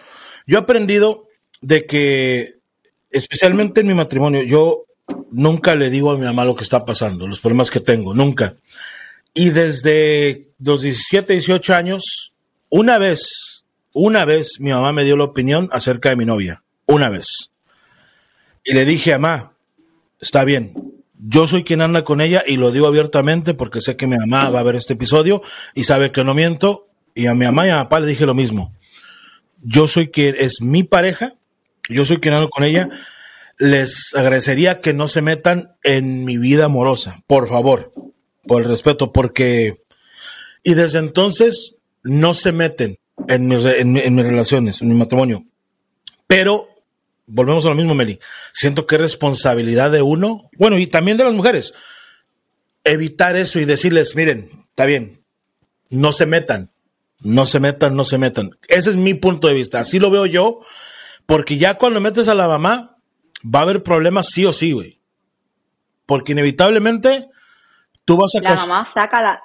yo 0.47 0.59
he 0.59 0.61
aprendido 0.61 1.29
de 1.61 1.87
que, 1.87 2.55
especialmente 3.11 3.81
en 3.81 3.87
mi 3.87 3.95
matrimonio, 3.95 4.43
yo 4.43 4.85
nunca 5.31 5.75
le 5.75 5.90
digo 5.90 6.11
a 6.11 6.19
mi 6.19 6.25
mamá 6.25 6.45
lo 6.45 6.55
que 6.55 6.64
está 6.64 6.85
pasando, 6.85 7.26
los 7.26 7.40
problemas 7.40 7.71
que 7.71 7.81
tengo, 7.81 8.14
nunca. 8.14 8.55
Y 9.33 9.50
desde 9.50 10.49
los 10.59 10.83
17, 10.83 11.33
18 11.33 11.75
años, 11.75 12.33
una 12.69 12.99
vez, 12.99 13.64
una 13.93 14.25
vez 14.25 14.61
mi 14.61 14.71
mamá 14.71 14.93
me 14.93 15.05
dio 15.05 15.17
la 15.17 15.25
opinión 15.25 15.69
acerca 15.73 16.11
de 16.11 16.17
mi 16.17 16.26
novia, 16.26 16.62
una 16.87 17.09
vez. 17.09 17.50
Y 18.64 18.75
le 18.75 18.85
dije, 18.85 19.12
mamá, 19.12 19.52
está 20.21 20.45
bien. 20.45 20.75
Yo 21.19 21.47
soy 21.47 21.65
quien 21.65 21.83
anda 21.83 22.05
con 22.05 22.21
ella 22.21 22.43
y 22.47 22.57
lo 22.57 22.71
digo 22.71 22.87
abiertamente 22.87 23.55
porque 23.55 23.81
sé 23.81 23.97
que 23.97 24.07
mi 24.07 24.17
mamá 24.17 24.49
va 24.50 24.61
a 24.61 24.65
ver 24.65 24.77
este 24.77 24.95
episodio 24.95 25.43
y 25.75 25.85
sabe 25.85 26.12
que 26.12 26.25
no 26.25 26.35
miento. 26.35 26.89
Y 27.15 27.27
a 27.27 27.35
mi 27.35 27.45
mamá 27.45 27.67
y 27.67 27.71
a 27.71 27.79
mi 27.79 27.83
papá 27.85 28.00
le 28.00 28.07
dije 28.07 28.25
lo 28.25 28.35
mismo. 28.35 28.75
Yo 29.62 29.87
soy 29.87 30.09
quien 30.09 30.35
es 30.39 30.62
mi 30.62 30.83
pareja, 30.83 31.35
yo 31.89 32.05
soy 32.05 32.19
quien 32.19 32.35
ando 32.35 32.49
con 32.49 32.65
ella. 32.65 32.89
Les 33.59 34.15
agradecería 34.15 34.81
que 34.81 34.95
no 34.95 35.09
se 35.09 35.21
metan 35.21 35.75
en 35.83 36.25
mi 36.25 36.39
vida 36.39 36.65
amorosa, 36.65 37.23
por 37.27 37.47
favor, 37.49 37.93
por 38.47 38.62
el 38.62 38.69
respeto, 38.69 39.12
porque. 39.12 39.83
Y 40.62 40.75
desde 40.75 40.99
entonces 40.99 41.75
no 42.03 42.33
se 42.33 42.53
meten 42.53 42.99
en, 43.29 43.53
en 43.53 44.15
mis 44.15 44.25
relaciones, 44.25 44.81
en 44.81 44.89
mi 44.89 44.95
matrimonio. 44.95 45.45
Pero 46.27 46.70
volvemos 47.31 47.65
a 47.65 47.69
lo 47.69 47.75
mismo, 47.75 47.95
Meli. 47.95 48.19
Siento 48.53 48.87
que 48.87 48.97
es 48.97 49.01
responsabilidad 49.01 49.91
de 49.91 50.03
uno, 50.03 50.51
bueno, 50.57 50.79
y 50.79 50.87
también 50.87 51.17
de 51.17 51.25
las 51.25 51.33
mujeres, 51.33 51.73
evitar 52.85 53.37
eso 53.37 53.61
y 53.61 53.65
decirles, 53.65 54.17
miren, 54.17 54.51
está 54.71 54.85
bien, 54.87 55.25
no 55.89 56.13
se 56.13 56.27
metan, 56.27 56.71
no 57.21 57.47
se 57.47 57.61
metan, 57.61 57.97
no 57.97 58.05
se 58.05 58.19
metan. 58.19 58.51
Ese 58.69 58.91
es 58.91 58.97
mi 58.97 59.15
punto 59.15 59.49
de 59.49 59.55
vista. 59.55 59.81
Así 59.81 59.99
lo 59.99 60.11
veo 60.11 60.27
yo, 60.27 60.61
porque 61.27 61.59
ya 61.59 61.75
cuando 61.75 62.01
metes 62.01 62.29
a 62.29 62.35
la 62.35 62.49
mamá, 62.49 62.97
va 63.45 63.61
a 63.61 63.63
haber 63.63 63.83
problemas 63.83 64.29
sí 64.31 64.45
o 64.45 64.53
sí, 64.53 64.73
güey. 64.73 65.01
Porque 66.07 66.33
inevitablemente 66.33 67.29
tú 68.05 68.17
vas 68.17 68.35
a... 68.35 68.41
La 68.41 68.57
mamá 68.57 68.85
saca 68.85 69.23
la, 69.23 69.41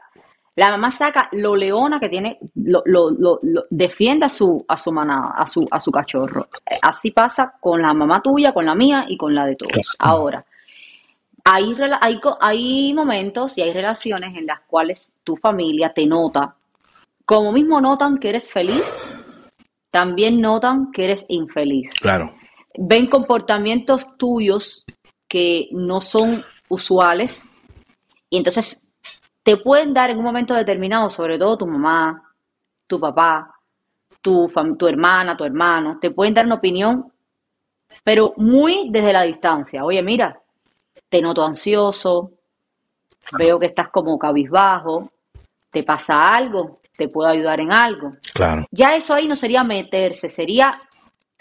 La 0.55 0.69
mamá 0.69 0.89
saca 0.89 1.27
lo 1.33 1.55
leona 1.55 1.99
que 1.99 2.07
tiene, 2.07 2.39
lo, 2.55 2.81
lo, 2.85 3.09
lo, 3.11 3.39
defiende 3.69 4.25
a 4.25 4.29
su, 4.29 4.63
a 4.67 4.77
su 4.77 4.91
manada, 4.91 5.33
a 5.35 5.45
su, 5.45 5.67
a 5.69 5.79
su 5.81 5.91
cachorro. 5.91 6.47
Eh, 6.69 6.79
así 6.81 7.11
pasa 7.11 7.53
con 7.59 7.81
la 7.81 7.93
mamá 7.93 8.21
tuya, 8.21 8.53
con 8.53 8.65
la 8.65 8.73
mía 8.73 9.05
y 9.09 9.17
con 9.17 9.35
la 9.35 9.45
de 9.45 9.55
todos. 9.55 9.95
Ahora, 9.99 10.45
hay, 11.43 11.75
hay, 11.99 12.21
hay 12.39 12.93
momentos 12.93 13.57
y 13.57 13.63
hay 13.63 13.73
relaciones 13.73 14.35
en 14.37 14.45
las 14.45 14.61
cuales 14.61 15.11
tu 15.25 15.35
familia 15.35 15.91
te 15.93 16.05
nota, 16.05 16.55
como 17.25 17.51
mismo 17.51 17.81
notan 17.81 18.17
que 18.17 18.29
eres 18.29 18.49
feliz, 18.49 19.03
también 19.91 20.39
notan 20.39 20.91
que 20.91 21.03
eres 21.03 21.25
infeliz. 21.27 21.93
Claro. 21.99 22.33
Ven 22.77 23.07
comportamientos 23.07 24.17
tuyos 24.17 24.85
que 25.27 25.67
no 25.71 25.99
son 25.99 26.43
usuales 26.69 27.49
y 28.29 28.37
entonces 28.37 28.81
te 29.45 29.57
pueden 29.57 29.93
dar 29.93 30.09
en 30.09 30.17
un 30.17 30.23
momento 30.23 30.55
determinado, 30.55 31.07
sobre 31.07 31.37
todo 31.37 31.55
tu 31.55 31.67
mamá, 31.67 32.33
tu 32.87 32.99
papá, 32.99 33.53
tu, 34.19 34.51
tu 34.75 34.87
hermana, 34.87 35.37
tu 35.37 35.43
hermano, 35.43 35.99
te 36.01 36.09
pueden 36.09 36.33
dar 36.33 36.47
una 36.47 36.55
opinión, 36.55 37.13
pero 38.03 38.33
muy 38.37 38.89
desde 38.89 39.13
la 39.13 39.21
distancia. 39.21 39.85
Oye, 39.85 40.01
mira, 40.01 40.41
te 41.07 41.21
noto 41.21 41.45
ansioso, 41.45 42.31
veo 43.37 43.59
que 43.59 43.67
estás 43.67 43.89
como 43.89 44.17
cabizbajo, 44.17 45.11
te 45.69 45.83
pasa 45.83 46.27
algo, 46.27 46.79
te 46.97 47.07
puedo 47.07 47.29
ayudar 47.29 47.59
en 47.59 47.71
algo. 47.71 48.09
Claro. 48.33 48.65
Ya 48.71 48.95
eso 48.95 49.13
ahí 49.13 49.27
no 49.27 49.35
sería 49.35 49.63
meterse, 49.63 50.27
sería 50.27 50.81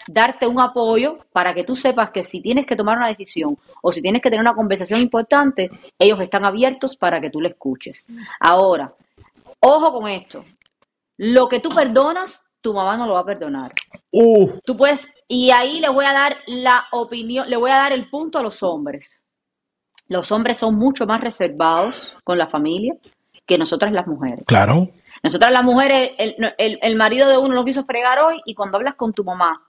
darte 0.07 0.47
un 0.47 0.61
apoyo 0.61 1.17
para 1.31 1.53
que 1.53 1.63
tú 1.63 1.75
sepas 1.75 2.11
que 2.11 2.23
si 2.23 2.41
tienes 2.41 2.65
que 2.65 2.75
tomar 2.75 2.97
una 2.97 3.07
decisión 3.07 3.57
o 3.81 3.91
si 3.91 4.01
tienes 4.01 4.21
que 4.21 4.29
tener 4.29 4.41
una 4.41 4.55
conversación 4.55 4.99
importante, 4.99 5.69
ellos 5.97 6.19
están 6.21 6.45
abiertos 6.45 6.95
para 6.95 7.19
que 7.19 7.29
tú 7.29 7.41
le 7.41 7.49
escuches. 7.49 8.05
Ahora, 8.39 8.93
ojo 9.59 9.93
con 9.93 10.07
esto. 10.07 10.43
Lo 11.17 11.47
que 11.47 11.59
tú 11.59 11.69
perdonas, 11.69 12.43
tu 12.61 12.73
mamá 12.73 12.97
no 12.97 13.07
lo 13.07 13.13
va 13.13 13.21
a 13.21 13.25
perdonar. 13.25 13.71
Uh. 14.11 14.51
Tú 14.63 14.75
puedes, 14.75 15.07
y 15.27 15.51
ahí 15.51 15.79
le 15.79 15.89
voy 15.89 16.05
a 16.05 16.13
dar 16.13 16.37
la 16.47 16.85
opinión, 16.91 17.49
le 17.49 17.57
voy 17.57 17.71
a 17.71 17.77
dar 17.77 17.93
el 17.93 18.09
punto 18.09 18.39
a 18.39 18.43
los 18.43 18.61
hombres. 18.63 19.21
Los 20.07 20.31
hombres 20.31 20.57
son 20.57 20.75
mucho 20.75 21.07
más 21.07 21.21
reservados 21.21 22.13
con 22.23 22.37
la 22.37 22.47
familia 22.47 22.95
que 23.45 23.57
nosotras 23.57 23.91
las 23.91 24.07
mujeres. 24.07 24.45
Claro. 24.45 24.89
Nosotras 25.23 25.51
las 25.51 25.63
mujeres, 25.63 26.11
el, 26.19 26.35
el, 26.57 26.77
el 26.81 26.95
marido 26.95 27.27
de 27.27 27.37
uno 27.37 27.55
lo 27.55 27.65
quiso 27.65 27.83
fregar 27.85 28.19
hoy 28.19 28.41
y 28.45 28.53
cuando 28.53 28.77
hablas 28.77 28.93
con 28.95 29.13
tu 29.13 29.23
mamá 29.23 29.64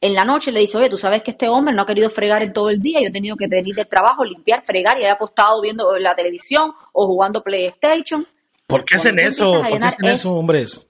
en 0.00 0.14
la 0.14 0.24
noche 0.24 0.50
le 0.50 0.60
dice, 0.60 0.78
oye, 0.78 0.88
tú 0.88 0.96
sabes 0.96 1.22
que 1.22 1.32
este 1.32 1.48
hombre 1.48 1.74
no 1.74 1.82
ha 1.82 1.86
querido 1.86 2.08
fregar 2.10 2.42
en 2.42 2.52
todo 2.52 2.70
el 2.70 2.80
día, 2.80 3.00
yo 3.00 3.08
he 3.08 3.12
tenido 3.12 3.36
que 3.36 3.46
venir 3.46 3.74
del 3.74 3.86
trabajo, 3.86 4.24
limpiar, 4.24 4.64
fregar 4.64 5.00
y 5.00 5.04
ha 5.04 5.12
acostado 5.12 5.60
viendo 5.60 5.96
la 5.98 6.14
televisión 6.14 6.72
o 6.92 7.06
jugando 7.06 7.42
PlayStation. 7.42 8.26
¿Por 8.66 8.84
qué 8.84 8.96
hacen 8.96 9.18
eso? 9.18 9.52
¿Por 9.52 9.68
qué 9.68 9.84
hacen 9.84 10.06
eso, 10.06 10.32
hombres? 10.32 10.88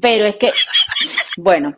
Pero 0.00 0.26
es 0.26 0.36
que, 0.36 0.52
bueno, 1.38 1.74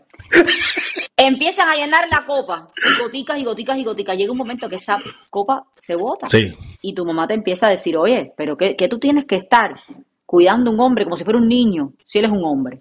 empiezan 1.16 1.68
a 1.68 1.76
llenar 1.76 2.08
la 2.10 2.24
copa, 2.24 2.68
goticas 3.00 3.38
y 3.38 3.44
goticas 3.44 3.78
y 3.78 3.84
goticas. 3.84 4.16
Llega 4.16 4.32
un 4.32 4.38
momento 4.38 4.68
que 4.68 4.76
esa 4.76 4.98
copa 5.30 5.64
se 5.80 5.94
bota. 5.94 6.28
Sí. 6.28 6.52
Y 6.80 6.94
tu 6.94 7.04
mamá 7.04 7.26
te 7.26 7.34
empieza 7.34 7.68
a 7.68 7.70
decir, 7.70 7.96
oye, 7.96 8.32
pero 8.36 8.56
¿qué, 8.56 8.74
qué 8.74 8.88
tú 8.88 8.98
tienes 8.98 9.26
que 9.26 9.36
estar 9.36 9.80
cuidando 10.26 10.70
a 10.70 10.74
un 10.74 10.80
hombre 10.80 11.04
como 11.04 11.16
si 11.16 11.24
fuera 11.24 11.38
un 11.38 11.48
niño, 11.48 11.92
si 12.06 12.18
él 12.18 12.24
es 12.24 12.30
un 12.30 12.44
hombre? 12.44 12.78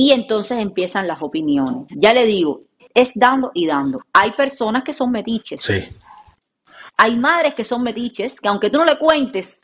Y 0.00 0.12
entonces 0.12 0.58
empiezan 0.58 1.08
las 1.08 1.20
opiniones. 1.20 1.88
Ya 1.90 2.12
le 2.12 2.24
digo, 2.24 2.60
es 2.94 3.10
dando 3.16 3.50
y 3.52 3.66
dando. 3.66 4.00
Hay 4.12 4.30
personas 4.30 4.84
que 4.84 4.94
son 4.94 5.10
metiches. 5.10 5.60
Sí. 5.60 5.88
Hay 6.96 7.16
madres 7.16 7.54
que 7.54 7.64
son 7.64 7.82
metiches, 7.82 8.40
que 8.40 8.46
aunque 8.46 8.70
tú 8.70 8.78
no 8.78 8.84
le 8.84 8.96
cuentes, 8.96 9.60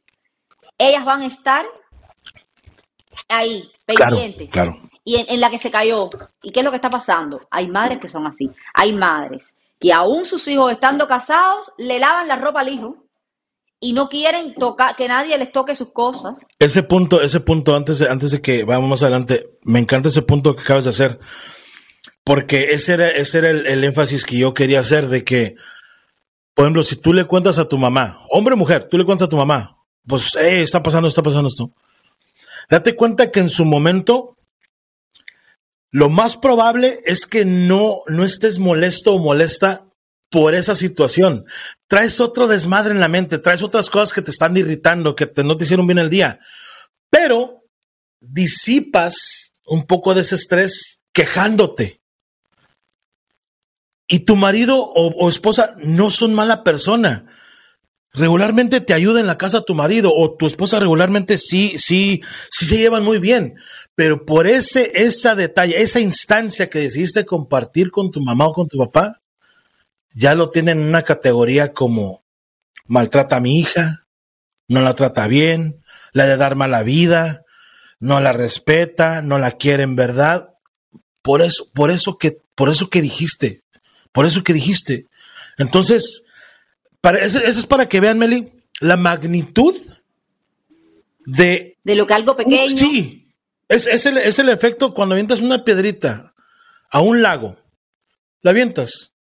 ellas 0.77 1.05
van 1.05 1.23
a 1.23 1.27
estar 1.27 1.65
ahí, 3.29 3.71
pendientes. 3.87 4.51
Claro, 4.51 4.77
Y 5.05 5.25
en, 5.25 5.41
la 5.41 5.51
que 5.51 5.59
se 5.59 5.71
cayó. 5.71 6.11
¿Y 6.43 6.51
qué 6.51 6.59
es 6.59 6.65
lo 6.65 6.73
que 6.73 6.79
está 6.79 6.91
pasando? 6.91 7.47
Hay 7.49 7.69
madres 7.69 8.01
que 8.01 8.09
son 8.09 8.27
así. 8.27 8.51
Hay 8.75 8.93
madres 8.93 9.55
que 9.79 9.93
aún 9.93 10.25
sus 10.25 10.49
hijos 10.49 10.73
estando 10.73 11.07
casados, 11.07 11.71
le 11.79 12.01
lavan 12.01 12.27
la 12.27 12.35
ropa 12.35 12.63
al 12.63 12.71
hijo 12.71 13.04
y 13.85 13.93
no 13.93 14.09
quieren 14.09 14.55
tocar, 14.55 14.97
que 14.97 15.07
nadie 15.09 15.37
les 15.37 15.53
toque 15.53 15.75
sus 15.75 15.93
cosas. 15.93 16.47
Ese 16.59 16.83
punto, 16.83 17.21
ese 17.21 17.41
punto, 17.41 17.77
antes 17.77 17.99
de, 17.99 18.09
antes 18.09 18.31
de 18.31 18.41
que 18.41 18.65
vamos 18.65 18.89
más 18.89 19.03
adelante, 19.03 19.51
me 19.63 19.79
encanta 19.79 20.09
ese 20.09 20.23
punto 20.23 20.57
que 20.57 20.63
acabas 20.63 20.85
de 20.85 20.91
hacer, 20.91 21.21
porque 22.25 22.73
ese 22.73 22.95
era, 22.95 23.11
ese 23.11 23.39
era 23.39 23.51
el, 23.51 23.85
énfasis 23.85 24.25
que 24.25 24.39
yo 24.39 24.55
quería 24.55 24.81
hacer 24.81 25.09
de 25.09 25.23
que, 25.23 25.57
por 26.55 26.65
ejemplo, 26.65 26.83
si 26.83 26.97
tú 26.97 27.13
le 27.13 27.27
cuentas 27.27 27.59
a 27.59 27.69
tu 27.69 27.77
mamá, 27.77 28.25
hombre 28.31 28.55
o 28.55 28.57
mujer, 28.57 28.89
tú 28.91 28.97
le 28.97 29.05
cuentas 29.05 29.27
a 29.27 29.29
tu 29.29 29.37
mamá, 29.37 29.77
pues, 30.07 30.31
hey, 30.35 30.63
está 30.63 30.83
pasando, 30.83 31.07
está 31.07 31.23
pasando 31.23 31.49
esto. 31.49 31.71
Date 32.71 32.97
cuenta 32.97 33.31
que 33.31 33.41
en 33.41 33.51
su 33.51 33.67
momento, 33.67 34.39
lo 35.91 36.09
más 36.09 36.39
probable 36.39 37.01
es 37.05 37.27
que 37.27 37.45
no, 37.45 37.99
no 38.07 38.25
estés 38.25 38.59
molesto 38.59 39.13
o 39.13 39.19
molesta 39.19 39.85
por 40.35 40.57
esa 40.57 40.75
situación. 40.75 41.45
Traes 41.87 42.19
otro 42.19 42.49
desmadre 42.49 42.91
en 42.93 42.99
la 42.99 43.07
mente, 43.07 43.39
traes 43.39 43.63
otras 43.63 43.89
cosas 43.89 44.13
que 44.13 44.21
te 44.21 44.33
están 44.33 44.57
irritando, 44.57 45.15
que 45.15 45.27
te, 45.27 45.45
no 45.45 45.57
te 45.57 45.63
hicieron 45.63 45.87
bien 45.87 46.01
el 46.01 46.11
día, 46.11 46.41
pero 47.09 47.63
disipas 48.21 49.53
un 49.65 49.87
poco 49.87 50.13
de 50.13 50.23
ese 50.23 50.35
estrés 50.35 51.01
quejándote. 51.13 52.01
Y 54.09 54.25
tu 54.25 54.35
marido 54.35 54.83
o, 54.85 55.29
esposa 55.29 55.77
no 55.85 56.11
son 56.11 56.35
mala 56.35 56.65
persona. 56.65 57.27
Regularmente 58.13 58.81
te 58.81 58.93
ayuda 58.93 59.21
en 59.21 59.29
la 59.29 59.39
casa 59.39 59.63
tu 59.63 59.77
marido 59.77 60.13
o 60.13 60.35
tu 60.37 60.49
esposa 60.49 60.81
regularmente 60.81 61.39
sí, 61.39 61.77
sí, 61.79 62.23
sí 62.51 62.67
se 62.67 62.79
llevan 62.79 63.05
muy 63.05 63.19
bien. 63.19 63.55
Pero 63.95 64.27
por 64.27 64.49
ese, 64.49 64.91
esa 64.97 65.37
detalle, 65.37 65.81
esa 65.81 66.01
instancia 66.01 66.69
que 66.69 66.81
decidiste 66.81 67.25
compartir 67.25 67.93
con 67.93 68.11
tu 68.11 68.21
mamá 68.21 68.49
o 68.49 68.53
con 68.53 68.67
tu 68.67 68.79
papá, 68.79 69.21
ya 70.15 70.35
lo 70.35 70.51
tienen 70.51 70.81
en 70.81 70.89
una 70.89 71.03
categoría 71.03 71.73
como 71.73 72.25
maltrata 72.87 73.37
a 73.37 73.41
mi 73.41 73.59
hija, 73.59 74.07
no 74.69 74.81
la 74.81 74.95
trata 74.95 75.27
bien, 75.27 75.83
la 76.13 76.27
de 76.27 76.37
dar 76.37 76.55
mala 76.55 76.83
vida, 76.83 77.45
no 77.99 78.21
la 78.21 78.33
respeta, 78.33 79.21
no 79.23 79.39
la 79.39 79.53
quiere 79.53 79.83
en 79.83 79.97
verdad. 79.97 80.55
Por 81.21 81.43
eso, 81.43 81.69
por 81.75 81.91
eso 81.91 82.17
que, 82.17 82.39
por 82.55 82.71
eso 82.71 82.89
que 82.89 83.03
dijiste, 83.03 83.63
por 84.13 84.25
eso 84.25 84.45
que 84.45 84.53
dijiste. 84.53 85.07
Entonces, 85.59 86.23
para, 87.01 87.19
eso, 87.19 87.39
es 87.39 87.67
para 87.67 87.89
que 87.89 88.01
vean, 88.01 88.19
Meli, 88.19 88.53
la 88.81 88.97
magnitud 88.97 89.75
de... 91.27 91.77
De 91.83 91.95
lo 91.95 92.07
que 92.07 92.15
algo 92.15 92.37
pequeño. 92.37 92.77
sí, 92.77 93.33
es, 93.69 93.87
es, 93.87 94.07
el, 94.07 94.19
es 94.19 94.39
el 94.39 94.49
efecto 94.49 94.95
cuando 94.95 95.15
avientas 95.15 95.41
una 95.41 95.65
piedrita 95.65 96.35
a 96.91 97.01
un 97.01 97.23
lago. 97.23 97.59
La 98.43 98.51
avientas 98.51 99.14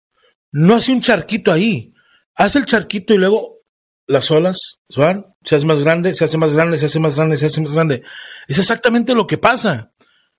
no 0.52 0.76
hace 0.76 0.92
un 0.92 1.02
charquito 1.02 1.52
ahí. 1.52 1.94
Hace 2.36 2.60
el 2.60 2.66
charquito 2.66 3.14
y 3.14 3.18
luego 3.18 3.60
las 4.08 4.30
olas 4.32 4.80
se 4.88 5.00
van, 5.00 5.28
se 5.44 5.56
hace 5.56 5.66
más 5.66 5.80
grande, 5.80 6.14
se 6.14 6.26
hace 6.26 6.38
más 6.38 6.54
grande, 6.54 6.78
se 6.78 6.86
hace 6.86 7.00
más 7.00 7.16
grande, 7.16 7.38
se 7.38 7.46
hace 7.46 7.62
más 7.62 7.74
grande. 7.74 8.04
Es 8.48 8.60
exactamente 8.60 9.16
lo 9.16 9.28
que 9.28 9.38
pasa. 9.38 9.92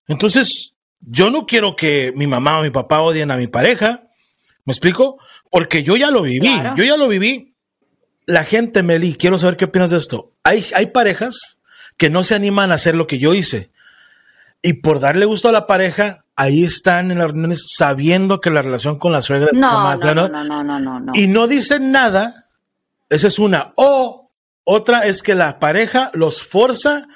Entonces, 0.06 0.74
yo 1.00 1.30
no 1.30 1.46
quiero 1.46 1.76
que 1.76 2.12
mi 2.16 2.26
mamá 2.26 2.58
o 2.58 2.62
mi 2.62 2.70
papá 2.70 3.00
odien 3.00 3.30
a 3.30 3.36
mi 3.36 3.46
pareja. 3.46 4.08
¿Me 4.64 4.72
explico? 4.72 5.18
Porque 5.50 5.82
yo 5.82 5.96
ya 5.96 6.10
lo 6.10 6.22
viví. 6.22 6.52
Yo 6.76 6.84
ya 6.84 6.96
lo 6.96 7.08
viví. 7.08 7.54
La 8.26 8.44
gente, 8.44 8.82
Meli, 8.82 9.14
quiero 9.14 9.38
saber 9.38 9.56
qué 9.56 9.64
opinas 9.66 9.90
de 9.90 9.96
esto. 9.96 10.32
Hay, 10.44 10.64
hay 10.74 10.86
parejas 10.86 11.58
que 11.96 12.10
no 12.10 12.24
se 12.24 12.34
animan 12.34 12.70
a 12.70 12.74
hacer 12.74 12.94
lo 12.94 13.06
que 13.06 13.18
yo 13.18 13.34
hice. 13.34 13.70
Y 14.62 14.74
por 14.74 15.00
darle 15.00 15.24
gusto 15.24 15.48
a 15.48 15.52
la 15.52 15.66
pareja, 15.66 16.24
ahí 16.42 16.64
están 16.64 17.12
en 17.12 17.18
las 17.18 17.28
reuniones 17.28 17.66
sabiendo 17.68 18.40
que 18.40 18.50
la 18.50 18.62
relación 18.62 18.98
con 18.98 19.12
la 19.12 19.22
suegra 19.22 19.50
no, 19.52 19.96
no, 19.96 20.14
no, 20.14 20.28
no, 20.28 20.62
no, 20.64 20.80
no, 20.80 21.00
no, 21.00 21.12
Y 21.14 21.28
no 21.28 21.46
dicen 21.46 21.92
nada. 21.92 22.48
Esa 23.08 23.28
es 23.28 23.38
una. 23.38 23.72
O 23.76 24.32
otra 24.64 25.06
es 25.06 25.22
que 25.22 25.34
la 25.34 25.60
pareja 25.60 26.10
los 26.14 26.42
forza 26.42 27.06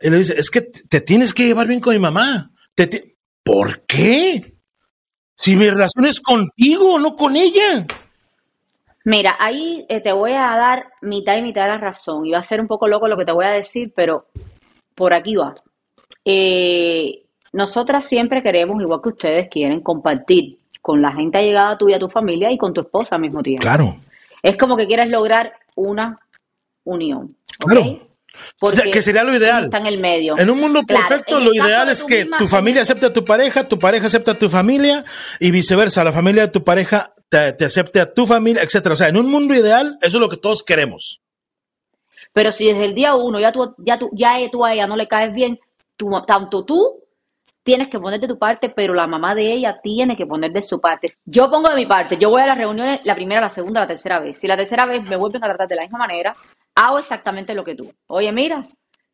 y 0.00 0.10
le 0.10 0.18
dice, 0.18 0.34
es 0.36 0.50
que 0.50 0.60
te 0.60 1.00
tienes 1.00 1.32
que 1.32 1.46
llevar 1.46 1.66
bien 1.66 1.80
con 1.80 1.94
mi 1.94 1.98
mamá. 1.98 2.50
¿Por 3.42 3.86
qué? 3.86 4.54
Si 5.36 5.56
mi 5.56 5.70
relación 5.70 6.04
es 6.04 6.20
contigo, 6.20 6.98
no 6.98 7.16
con 7.16 7.36
ella. 7.36 7.86
Mira, 9.04 9.36
ahí 9.40 9.86
eh, 9.88 10.00
te 10.00 10.12
voy 10.12 10.32
a 10.32 10.56
dar 10.56 10.92
mitad 11.00 11.38
y 11.38 11.42
mitad 11.42 11.62
de 11.62 11.68
la 11.68 11.78
razón. 11.78 12.26
Y 12.26 12.32
va 12.32 12.38
a 12.38 12.44
ser 12.44 12.60
un 12.60 12.66
poco 12.66 12.86
loco 12.86 13.08
lo 13.08 13.16
que 13.16 13.24
te 13.24 13.32
voy 13.32 13.46
a 13.46 13.50
decir, 13.50 13.92
pero 13.96 14.26
por 14.94 15.14
aquí 15.14 15.36
va. 15.36 15.54
Eh, 16.24 17.27
nosotras 17.52 18.04
siempre 18.04 18.42
queremos, 18.42 18.80
igual 18.82 19.00
que 19.02 19.10
ustedes 19.10 19.48
quieren, 19.48 19.80
compartir 19.80 20.58
con 20.80 21.02
la 21.02 21.12
gente 21.12 21.38
allegada 21.38 21.76
tuya, 21.78 21.98
tu 21.98 22.08
familia 22.08 22.50
y 22.50 22.58
con 22.58 22.72
tu 22.72 22.82
esposa 22.82 23.16
al 23.16 23.22
mismo 23.22 23.42
tiempo. 23.42 23.62
Claro. 23.62 23.98
Es 24.42 24.56
como 24.56 24.76
que 24.76 24.86
quieres 24.86 25.08
lograr 25.08 25.52
una 25.74 26.20
unión. 26.84 27.34
Claro. 27.58 28.00
que 28.92 29.02
sería 29.02 29.24
lo 29.24 29.34
ideal. 29.34 29.64
Está 29.64 29.78
en 29.78 29.86
el 29.86 29.98
medio. 29.98 30.38
En 30.38 30.48
un 30.50 30.60
mundo 30.60 30.82
perfecto, 30.86 31.40
lo 31.40 31.52
ideal 31.52 31.88
es 31.88 32.04
que 32.04 32.26
tu 32.38 32.46
familia 32.46 32.82
acepte 32.82 33.06
a 33.06 33.12
tu 33.12 33.24
pareja, 33.24 33.66
tu 33.66 33.78
pareja 33.78 34.06
acepte 34.06 34.30
a 34.30 34.34
tu 34.34 34.48
familia 34.48 35.04
y 35.40 35.50
viceversa. 35.50 36.04
La 36.04 36.12
familia 36.12 36.42
de 36.42 36.52
tu 36.52 36.62
pareja 36.62 37.12
te, 37.28 37.52
te 37.54 37.64
acepte 37.64 38.00
a 38.00 38.12
tu 38.12 38.26
familia, 38.26 38.62
etcétera. 38.62 38.92
O 38.92 38.96
sea, 38.96 39.08
en 39.08 39.16
un 39.16 39.30
mundo 39.30 39.54
ideal, 39.54 39.98
eso 40.00 40.18
es 40.18 40.20
lo 40.20 40.28
que 40.28 40.36
todos 40.36 40.62
queremos. 40.62 41.20
Pero 42.32 42.52
si 42.52 42.66
desde 42.66 42.84
el 42.84 42.94
día 42.94 43.14
uno 43.16 43.40
ya 43.40 43.52
tú, 43.52 43.74
ya 43.78 43.98
tú, 43.98 44.10
ya 44.12 44.36
tú 44.50 44.64
a 44.64 44.72
ella 44.72 44.86
no 44.86 44.96
le 44.96 45.08
caes 45.08 45.34
bien, 45.34 45.58
tú, 45.96 46.10
tanto 46.26 46.64
tú 46.64 47.02
tienes 47.68 47.88
que 47.88 48.00
poner 48.00 48.18
de 48.18 48.26
tu 48.26 48.38
parte, 48.38 48.70
pero 48.70 48.94
la 48.94 49.06
mamá 49.06 49.34
de 49.34 49.52
ella 49.52 49.78
tiene 49.82 50.16
que 50.16 50.24
poner 50.24 50.50
de 50.50 50.62
su 50.62 50.80
parte. 50.80 51.06
Yo 51.26 51.50
pongo 51.50 51.68
de 51.68 51.76
mi 51.76 51.84
parte, 51.84 52.16
yo 52.16 52.30
voy 52.30 52.40
a 52.40 52.46
las 52.46 52.56
reuniones 52.56 53.00
la 53.04 53.14
primera, 53.14 53.42
la 53.42 53.50
segunda, 53.50 53.82
la 53.82 53.86
tercera 53.86 54.20
vez. 54.20 54.38
Si 54.38 54.48
la 54.48 54.56
tercera 54.56 54.86
vez 54.86 55.02
me 55.02 55.16
vuelven 55.16 55.44
a 55.44 55.48
tratar 55.48 55.68
de 55.68 55.76
la 55.76 55.82
misma 55.82 55.98
manera, 55.98 56.34
hago 56.74 56.98
exactamente 56.98 57.52
lo 57.52 57.62
que 57.62 57.74
tú. 57.74 57.92
Oye, 58.06 58.32
mira, 58.32 58.62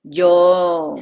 yo 0.05 0.95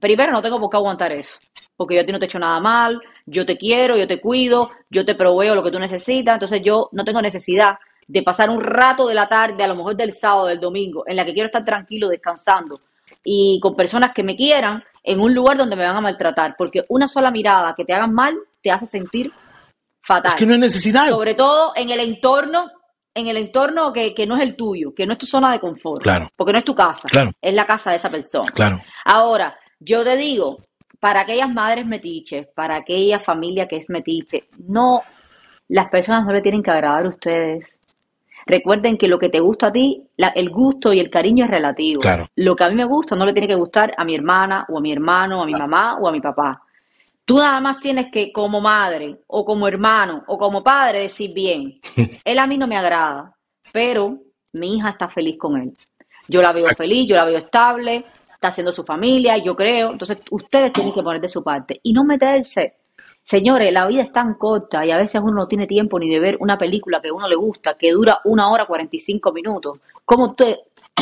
primero 0.00 0.32
no 0.32 0.42
tengo 0.42 0.58
por 0.58 0.68
qué 0.68 0.76
aguantar 0.76 1.12
eso, 1.12 1.38
porque 1.76 1.94
yo 1.94 2.00
a 2.00 2.04
ti 2.04 2.10
no 2.10 2.18
te 2.18 2.24
he 2.24 2.26
hecho 2.26 2.40
nada 2.40 2.58
mal, 2.58 3.00
yo 3.26 3.46
te 3.46 3.56
quiero, 3.56 3.96
yo 3.96 4.08
te 4.08 4.20
cuido, 4.20 4.72
yo 4.90 5.04
te 5.04 5.14
proveo 5.14 5.54
lo 5.54 5.62
que 5.62 5.70
tú 5.70 5.78
necesitas, 5.78 6.34
entonces 6.34 6.62
yo 6.64 6.88
no 6.90 7.04
tengo 7.04 7.22
necesidad 7.22 7.76
de 8.08 8.24
pasar 8.24 8.50
un 8.50 8.60
rato 8.60 9.06
de 9.06 9.14
la 9.14 9.28
tarde, 9.28 9.62
a 9.62 9.68
lo 9.68 9.76
mejor 9.76 9.94
del 9.94 10.12
sábado, 10.12 10.48
del 10.48 10.58
domingo, 10.58 11.04
en 11.06 11.14
la 11.14 11.24
que 11.24 11.32
quiero 11.32 11.46
estar 11.46 11.64
tranquilo, 11.64 12.08
descansando 12.08 12.74
y 13.22 13.58
con 13.60 13.74
personas 13.74 14.12
que 14.12 14.22
me 14.22 14.36
quieran 14.36 14.82
en 15.06 15.20
un 15.20 15.32
lugar 15.32 15.56
donde 15.56 15.76
me 15.76 15.84
van 15.84 15.96
a 15.96 16.00
maltratar, 16.00 16.56
porque 16.58 16.84
una 16.88 17.06
sola 17.08 17.30
mirada 17.30 17.74
que 17.76 17.84
te 17.84 17.94
hagan 17.94 18.12
mal 18.12 18.36
te 18.60 18.70
hace 18.70 18.86
sentir 18.86 19.32
fatal. 20.02 20.32
Es 20.32 20.34
que 20.34 20.44
no 20.44 20.52
hay 20.54 20.58
necesidad. 20.58 21.08
Sobre 21.08 21.34
todo 21.34 21.72
en 21.76 21.90
el 21.90 22.00
entorno, 22.00 22.66
en 23.14 23.28
el 23.28 23.36
entorno 23.36 23.92
que, 23.92 24.12
que 24.14 24.26
no 24.26 24.36
es 24.36 24.42
el 24.42 24.56
tuyo, 24.56 24.92
que 24.94 25.06
no 25.06 25.12
es 25.12 25.18
tu 25.18 25.26
zona 25.26 25.52
de 25.52 25.60
confort. 25.60 26.02
Claro. 26.02 26.28
Porque 26.36 26.52
no 26.52 26.58
es 26.58 26.64
tu 26.64 26.74
casa, 26.74 27.08
Claro. 27.08 27.30
es 27.40 27.54
la 27.54 27.64
casa 27.64 27.90
de 27.90 27.96
esa 27.96 28.10
persona. 28.10 28.50
Claro. 28.52 28.82
Ahora, 29.04 29.56
yo 29.78 30.02
te 30.02 30.16
digo, 30.16 30.58
para 30.98 31.20
aquellas 31.20 31.48
madres 31.50 31.86
metiches, 31.86 32.48
para 32.54 32.76
aquella 32.76 33.20
familia 33.20 33.68
que 33.68 33.76
es 33.76 33.88
metiche, 33.88 34.48
no, 34.58 35.02
las 35.68 35.88
personas 35.88 36.24
no 36.26 36.32
le 36.32 36.42
tienen 36.42 36.62
que 36.64 36.70
agradar 36.72 37.06
a 37.06 37.10
ustedes. 37.10 37.78
Recuerden 38.46 38.96
que 38.96 39.08
lo 39.08 39.18
que 39.18 39.28
te 39.28 39.40
gusta 39.40 39.66
a 39.68 39.72
ti, 39.72 40.02
la- 40.16 40.28
el 40.28 40.50
gusto 40.50 40.92
y 40.92 41.00
el 41.00 41.10
cariño 41.10 41.44
es 41.44 41.50
relativo. 41.50 42.00
Claro. 42.00 42.28
Lo 42.36 42.54
que 42.54 42.64
a 42.64 42.68
mí 42.68 42.76
me 42.76 42.84
gusta 42.84 43.16
no 43.16 43.26
le 43.26 43.32
tiene 43.32 43.48
que 43.48 43.54
gustar 43.56 43.92
a 43.98 44.04
mi 44.04 44.14
hermana 44.14 44.64
o 44.68 44.78
a 44.78 44.80
mi 44.80 44.92
hermano, 44.92 45.42
a 45.42 45.46
mi 45.46 45.52
mamá 45.52 45.98
o 46.00 46.08
a 46.08 46.12
mi 46.12 46.20
papá. 46.20 46.62
Tú 47.24 47.38
nada 47.38 47.60
más 47.60 47.80
tienes 47.80 48.06
que, 48.12 48.32
como 48.32 48.60
madre, 48.60 49.22
o 49.26 49.44
como 49.44 49.66
hermano, 49.66 50.22
o 50.28 50.38
como 50.38 50.62
padre, 50.62 51.00
decir 51.00 51.32
bien, 51.34 51.80
él 52.24 52.38
a 52.38 52.46
mí 52.46 52.56
no 52.56 52.68
me 52.68 52.76
agrada, 52.76 53.34
pero 53.72 54.16
mi 54.52 54.76
hija 54.76 54.90
está 54.90 55.08
feliz 55.08 55.36
con 55.36 55.56
él. 55.60 55.72
Yo 56.28 56.40
la 56.40 56.52
veo 56.52 56.62
Exacto. 56.62 56.84
feliz, 56.84 57.08
yo 57.08 57.16
la 57.16 57.24
veo 57.24 57.38
estable, 57.38 58.04
está 58.32 58.48
haciendo 58.48 58.70
su 58.72 58.84
familia, 58.84 59.38
yo 59.38 59.56
creo. 59.56 59.90
Entonces, 59.90 60.18
ustedes 60.30 60.72
tienen 60.72 60.92
que 60.92 61.02
poner 61.02 61.20
de 61.20 61.28
su 61.28 61.42
parte 61.42 61.80
y 61.82 61.92
no 61.92 62.04
meterse. 62.04 62.74
Señores, 63.28 63.72
la 63.72 63.88
vida 63.88 64.02
es 64.02 64.12
tan 64.12 64.34
corta 64.34 64.86
y 64.86 64.92
a 64.92 64.96
veces 64.98 65.20
uno 65.20 65.32
no 65.32 65.48
tiene 65.48 65.66
tiempo 65.66 65.98
ni 65.98 66.08
de 66.08 66.20
ver 66.20 66.36
una 66.38 66.56
película 66.56 67.00
que 67.02 67.08
a 67.08 67.12
uno 67.12 67.26
le 67.26 67.34
gusta, 67.34 67.74
que 67.74 67.90
dura 67.90 68.20
una 68.24 68.48
hora 68.50 68.66
45 68.66 69.32
minutos. 69.32 69.78
¿Cómo 70.04 70.32
tú 70.36 70.44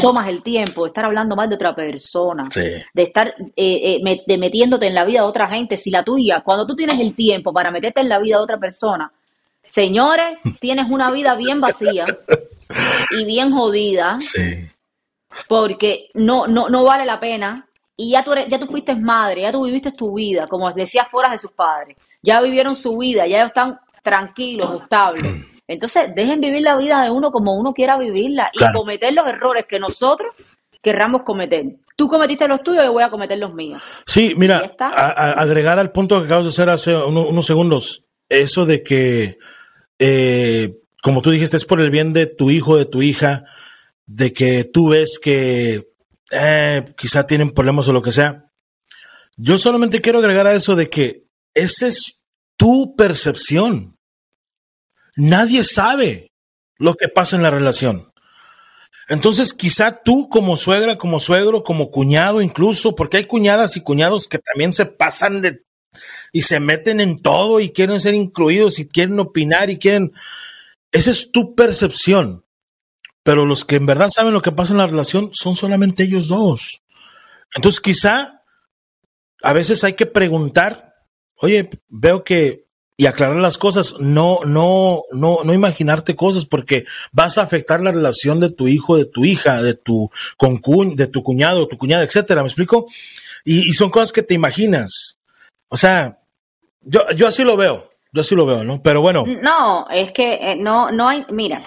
tomas 0.00 0.26
el 0.28 0.43
tiempo 0.43 0.85
de 0.85 0.88
estar 0.88 1.04
hablando 1.04 1.37
mal 1.37 1.50
de 1.50 1.57
otra 1.57 1.75
persona? 1.75 2.49
Sí. 2.50 2.62
de 2.95 3.02
estar 3.02 3.28
eh, 3.54 4.00
eh, 4.02 4.23
de 4.26 4.38
metiéndote 4.38 4.87
en 4.87 4.95
la 4.95 5.04
vida 5.04 5.21
de 5.21 5.26
otra 5.26 5.49
gente, 5.49 5.76
si 5.76 5.90
la 5.90 6.02
tuya, 6.02 6.40
cuando 6.40 6.66
tú 6.66 6.75
tienes 6.75 6.99
el 6.99 7.14
tiempo 7.14 7.52
para 7.52 7.71
meterte 7.71 8.00
en 8.00 8.09
la 8.09 8.19
vida 8.19 8.38
de 8.38 8.43
otra 8.43 8.57
persona, 8.57 9.12
señores, 9.69 10.38
tienes 10.61 10.88
una 10.90 11.11
vida 11.11 11.35
bien 11.35 11.61
vacía 11.61 12.07
y 13.11 13.26
bien 13.26 13.52
jodida, 13.52 14.16
Sí. 14.19 14.66
porque 15.47 16.09
no, 16.14 16.47
no, 16.47 16.71
no 16.71 16.85
vale 16.85 17.04
la 17.04 17.21
pena. 17.21 17.66
Y 17.97 18.12
ya 18.12 18.25
tú, 18.25 18.33
eres- 18.33 18.49
ya 18.49 18.59
tú 18.59 18.66
fuiste 18.66 18.95
madre, 18.97 19.43
ya 19.43 19.52
tú 19.52 19.62
viviste 19.64 19.93
tu 19.93 20.14
vida, 20.14 20.47
como 20.49 20.73
decía 20.73 21.04
fuera 21.04 21.31
de 21.31 21.38
sus 21.38 21.52
padres. 21.52 21.97
Ya 22.25 22.40
vivieron 22.40 22.75
su 22.75 22.97
vida, 22.97 23.26
ya 23.26 23.37
ellos 23.38 23.49
están 23.49 23.78
tranquilos, 24.02 24.83
estables. 24.83 25.45
Entonces, 25.69 26.11
dejen 26.14 26.40
vivir 26.40 26.62
la 26.62 26.76
vida 26.76 27.02
de 27.02 27.11
uno 27.11 27.31
como 27.31 27.54
uno 27.59 27.73
quiera 27.73 27.97
vivirla 27.99 28.50
y 28.52 28.59
cometer 28.73 29.12
los 29.14 29.26
errores 29.26 29.64
que 29.69 29.78
nosotros 29.78 30.35
querramos 30.83 31.23
cometer. 31.23 31.64
Tú 31.97 32.09
cometiste 32.09 32.47
los 32.49 32.62
tuyos, 32.62 32.85
yo 32.85 32.93
voy 32.93 33.02
a 33.02 33.09
cometer 33.11 33.38
los 33.38 33.54
míos. 33.54 33.81
Sí, 34.07 34.35
mira, 34.37 34.59
está. 34.59 34.88
a- 34.88 35.11
a- 35.11 35.33
agregar 35.33 35.78
al 35.78 35.90
punto 35.93 36.19
que 36.19 36.26
acabas 36.26 36.45
de 36.45 36.50
hacer 36.50 36.69
hace 36.69 36.95
uno- 36.97 37.26
unos 37.26 37.47
segundos, 37.47 38.04
eso 38.28 38.66
de 38.66 38.83
que, 38.83 39.38
eh, 39.99 40.76
como 41.02 41.23
tú 41.23 41.31
dijiste, 41.31 41.57
es 41.57 41.64
por 41.64 41.81
el 41.81 41.90
bien 41.90 42.12
de 42.12 42.26
tu 42.26 42.50
hijo, 42.50 42.76
de 42.76 42.85
tu 42.87 43.00
hija, 43.02 43.45
de 44.07 44.33
que 44.33 44.64
tú 44.64 44.88
ves 44.90 45.19
que 45.23 45.88
eh, 46.31 46.85
quizá 46.97 47.26
tienen 47.26 47.52
problemas 47.52 47.87
o 47.88 47.93
lo 47.93 48.02
que 48.02 48.11
sea. 48.12 48.46
Yo 49.37 49.57
solamente 49.57 50.01
quiero 50.01 50.18
agregar 50.18 50.46
a 50.46 50.55
eso 50.55 50.75
de 50.77 50.88
que 50.90 51.25
esa 51.55 51.87
es 51.87 52.20
tu 52.57 52.97
percepción. 52.97 53.99
Nadie 55.17 55.64
sabe 55.64 56.33
lo 56.79 56.95
que 56.95 57.09
pasa 57.09 57.37
en 57.37 57.43
la 57.43 57.51
relación. 57.51 58.12
Entonces, 59.09 59.53
quizá 59.53 60.03
tú 60.03 60.29
como 60.29 60.57
suegra, 60.57 60.97
como 60.97 61.21
suegro, 61.21 61.62
como 61.62 61.90
cuñado 61.90 62.40
incluso, 62.40 62.95
porque 62.95 63.19
hay 63.19 63.25
cuñadas 63.27 63.77
y 63.77 63.83
cuñados 63.83 64.29
que 64.29 64.38
también 64.38 64.73
se 64.73 64.87
pasan 64.87 65.43
de 65.43 65.62
y 66.33 66.43
se 66.43 66.59
meten 66.59 67.01
en 67.01 67.23
todo 67.23 67.61
y 67.61 67.71
quieren 67.71 68.01
ser 68.01 68.14
incluidos 68.14 68.79
y 68.81 68.88
quieren 68.88 69.21
opinar 69.21 69.71
y 69.71 69.79
quieren... 69.79 70.12
Esa 70.90 71.11
es 71.11 71.31
tu 71.31 71.55
percepción. 71.55 72.45
Pero 73.23 73.47
los 73.47 73.64
que 73.64 73.77
en 73.77 73.87
verdad 73.87 74.11
saben 74.11 74.35
lo 74.35 74.43
que 74.43 74.53
pasa 74.53 74.73
en 74.73 74.79
la 74.79 74.87
relación 74.87 75.31
son 75.33 75.55
solamente 75.55 76.03
ellos 76.03 76.29
dos. 76.29 76.83
Entonces, 77.55 77.81
quizá 77.81 78.43
a 79.43 79.53
veces 79.53 79.85
hay 79.85 79.93
que 79.93 80.07
preguntar, 80.07 80.93
oye, 81.37 81.70
veo 81.88 82.25
que 82.25 82.64
y 82.97 83.07
aclarar 83.07 83.37
las 83.37 83.59
cosas, 83.59 83.97
no, 83.99 84.38
no, 84.47 85.03
no, 85.12 85.38
no 85.42 85.53
imaginarte 85.53 86.14
cosas 86.14 86.47
porque 86.47 86.85
vas 87.11 87.38
a 87.38 87.42
afectar 87.42 87.81
la 87.81 87.90
relación 87.90 88.38
de 88.38 88.53
tu 88.53 88.68
hijo, 88.68 88.97
de 88.97 89.05
tu 89.05 89.25
hija, 89.25 89.62
de 89.62 89.75
tu 89.75 90.11
concuñ, 90.37 90.94
de 90.94 91.09
tu 91.09 91.23
cuñado, 91.23 91.66
tu 91.66 91.77
cuñada, 91.77 92.05
etcétera. 92.05 92.42
¿Me 92.42 92.49
explico? 92.49 92.87
Y, 93.44 93.68
y 93.68 93.73
son 93.73 93.90
cosas 93.90 94.12
que 94.12 94.23
te 94.23 94.35
imaginas. 94.35 95.18
O 95.68 95.77
sea, 95.77 96.20
yo, 96.83 97.01
yo 97.16 97.27
así 97.27 97.42
lo 97.42 97.57
veo, 97.57 97.90
yo 98.12 98.20
así 98.20 98.37
lo 98.37 98.47
veo, 98.47 98.62
¿no? 98.62 98.81
Pero 98.81 99.01
bueno, 99.01 99.25
No, 99.27 99.88
es 99.90 100.12
que 100.12 100.35
eh, 100.35 100.57
no, 100.62 100.92
no 100.92 101.09
hay, 101.09 101.27
mira, 101.31 101.59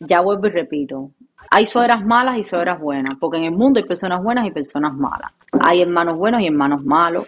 ya 0.00 0.20
vuelvo 0.20 0.46
y 0.46 0.50
repito, 0.50 1.10
hay 1.50 1.66
suegras 1.66 2.04
malas 2.04 2.38
y 2.38 2.44
suegras 2.44 2.80
buenas, 2.80 3.16
porque 3.20 3.36
en 3.36 3.44
el 3.44 3.52
mundo 3.52 3.78
hay 3.78 3.84
personas 3.84 4.22
buenas 4.22 4.46
y 4.46 4.50
personas 4.52 4.94
malas. 4.94 5.32
Hay 5.60 5.82
hermanos 5.82 6.16
buenos 6.16 6.40
y 6.40 6.46
hermanos 6.46 6.82
malos. 6.82 7.26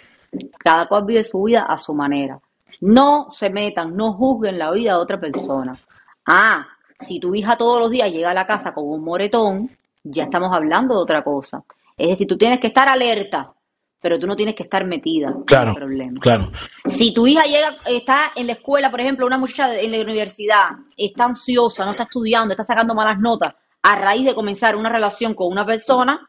Cada 0.59 0.87
cual 0.87 1.05
vive 1.05 1.25
su 1.25 1.43
vida 1.43 1.67
a 1.69 1.79
su 1.79 1.95
manera. 1.95 2.39
No 2.81 3.29
se 3.31 3.51
metan, 3.51 3.97
no 3.97 4.13
juzguen 4.13 4.59
la 4.59 4.71
vida 4.71 4.93
de 4.93 4.99
otra 4.99 5.19
persona. 5.19 5.79
Ah, 6.27 6.67
si 6.99 7.21
tu 7.21 7.35
hija 7.35 7.57
todos 7.57 7.81
los 7.81 7.91
días 7.91 8.11
llega 8.11 8.31
a 8.31 8.35
la 8.35 8.47
casa 8.47 8.75
con 8.75 8.89
un 8.89 9.03
moretón, 9.03 9.71
ya 10.03 10.25
estamos 10.25 10.53
hablando 10.53 10.95
de 10.95 11.01
otra 11.01 11.23
cosa. 11.23 11.63
Es 11.97 12.11
decir, 12.11 12.27
tú 12.27 12.37
tienes 12.37 12.61
que 12.61 12.69
estar 12.69 12.89
alerta, 12.89 13.53
pero 14.01 14.19
tú 14.19 14.27
no 14.27 14.37
tienes 14.37 14.55
que 14.55 14.65
estar 14.65 14.85
metida 14.85 15.29
en 15.29 15.43
claro, 15.43 15.71
el 15.71 15.77
problema. 15.77 16.21
claro. 16.21 16.51
Si 16.85 17.13
tu 17.15 17.27
hija 17.27 17.45
llega, 17.45 17.77
está 17.87 18.33
en 18.37 18.47
la 18.47 18.53
escuela, 18.55 18.91
por 18.91 19.01
ejemplo, 19.01 19.27
una 19.27 19.39
muchacha 19.39 19.75
en 19.79 19.91
la 19.91 20.01
universidad, 20.01 20.71
está 20.97 21.25
ansiosa, 21.25 21.85
no 21.85 21.93
está 21.93 22.05
estudiando, 22.05 22.53
está 22.53 22.65
sacando 22.65 22.95
malas 22.95 23.19
notas, 23.19 23.55
a 23.83 23.97
raíz 23.97 24.27
de 24.27 24.35
comenzar 24.35 24.77
una 24.77 24.91
relación 24.91 25.35
con 25.35 25.51
una 25.51 25.65
persona, 25.65 26.29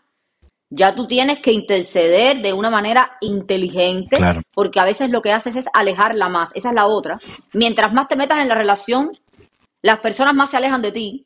ya 0.69 0.93
tú 0.95 1.07
tienes 1.07 1.39
que 1.39 1.51
interceder 1.51 2.41
de 2.41 2.53
una 2.53 2.69
manera 2.69 3.17
inteligente, 3.21 4.17
Claro. 4.17 4.41
porque 4.53 4.79
a 4.79 4.85
veces 4.85 5.09
lo 5.09 5.21
que 5.21 5.31
haces 5.31 5.55
es 5.55 5.67
alejarla 5.73 6.27
más. 6.29 6.51
Esa 6.55 6.69
es 6.69 6.75
la 6.75 6.85
otra. 6.87 7.17
Mientras 7.53 7.93
más 7.93 8.07
te 8.07 8.15
metas 8.15 8.39
en 8.39 8.49
la 8.49 8.55
relación, 8.55 9.11
las 9.81 9.99
personas 9.99 10.33
más 10.33 10.49
se 10.49 10.57
alejan 10.57 10.81
de 10.81 10.91
ti. 10.91 11.25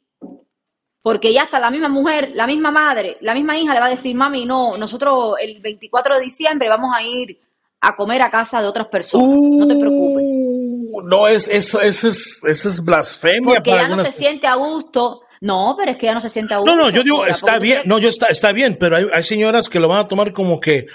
Porque 1.04 1.34
ya 1.34 1.44
hasta 1.44 1.60
la 1.60 1.72
misma 1.72 1.90
mujer, 1.90 2.32
la 2.36 2.46
misma 2.46 2.70
madre, 2.70 3.18
la 3.22 3.34
misma 3.34 3.58
hija 3.58 3.74
le 3.74 3.80
va 3.80 3.88
a 3.88 3.90
decir, 3.90 4.16
mami, 4.16 4.46
no, 4.46 4.78
nosotros 4.78 5.34
el 5.42 5.60
24 5.60 6.16
de 6.18 6.22
diciembre 6.22 6.70
vamos 6.70 6.92
a 6.96 7.02
ir 7.02 7.40
a 7.80 7.96
comer 7.96 8.22
a 8.22 8.30
casa 8.30 8.62
de 8.62 8.68
otras 8.68 8.86
personas. 8.88 9.28
no 9.28 9.68
te 9.68 9.74
preocupes. 9.80 10.24
Uh, 10.24 11.02
No, 11.04 11.28
es, 11.28 11.48
eso, 11.48 11.82
eso 11.82 12.10
es, 12.10 12.40
eso 12.48 12.70
es 12.70 12.84
blasfemia 12.84 13.56
Porque 13.56 13.72
para 13.72 13.82
ya 13.84 13.88
no 13.88 13.94
algunas 13.96 14.14
se 14.14 14.20
siente 14.20 14.46
a 14.46 14.54
gusto. 14.54 15.22
No, 15.42 15.76
pero 15.78 15.92
es 15.92 15.98
que 15.98 16.06
ya 16.06 16.14
no 16.14 16.22
se 16.22 16.30
siente 16.30 16.54
a 16.54 16.58
gusto. 16.58 16.76
No, 16.76 16.84
no, 16.84 16.90
yo 16.92 17.04
digo, 17.04 17.26
está 17.26 17.58
bien, 17.58 17.82
no, 17.86 17.98
yo 17.98 18.10
está, 18.10 18.28
está 18.28 18.52
bien, 18.52 18.78
pero 18.80 18.96
hay, 18.96 19.08
hay 19.12 19.24
señoras 19.24 19.68
que 19.68 19.80
lo 19.80 19.88
van 19.88 20.00
a 20.00 20.08
tomar 20.08 20.32
como 20.34 20.60
que, 20.60 20.86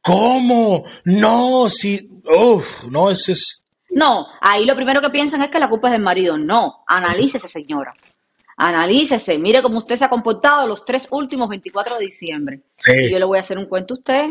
¿cómo? 0.00 0.84
No, 1.04 1.68
sí, 1.68 2.08
uff, 2.24 2.84
no, 2.90 3.10
ese 3.10 3.32
es, 3.32 3.62
No, 3.90 4.26
ahí 4.40 4.64
lo 4.64 4.74
primero 4.74 5.00
que 5.00 5.10
piensan 5.10 5.42
es 5.42 5.50
que 5.50 5.60
la 5.60 5.68
culpa 5.68 5.88
es 5.88 5.92
del 5.92 6.02
marido. 6.02 6.36
No, 6.36 6.82
analícese, 6.86 7.46
señora. 7.46 7.94
Analícese, 8.56 9.38
mire 9.38 9.62
cómo 9.62 9.78
usted 9.78 9.96
se 9.96 10.04
ha 10.04 10.10
comportado 10.10 10.66
los 10.66 10.84
tres 10.84 11.06
últimos 11.10 11.48
24 11.48 11.98
de 11.98 12.04
diciembre. 12.04 12.60
Sí. 12.76 12.92
Y 12.92 13.10
yo 13.12 13.18
le 13.18 13.24
voy 13.24 13.38
a 13.38 13.42
hacer 13.42 13.56
un 13.56 13.66
cuento 13.66 13.94
a 13.94 13.98
usted. 13.98 14.30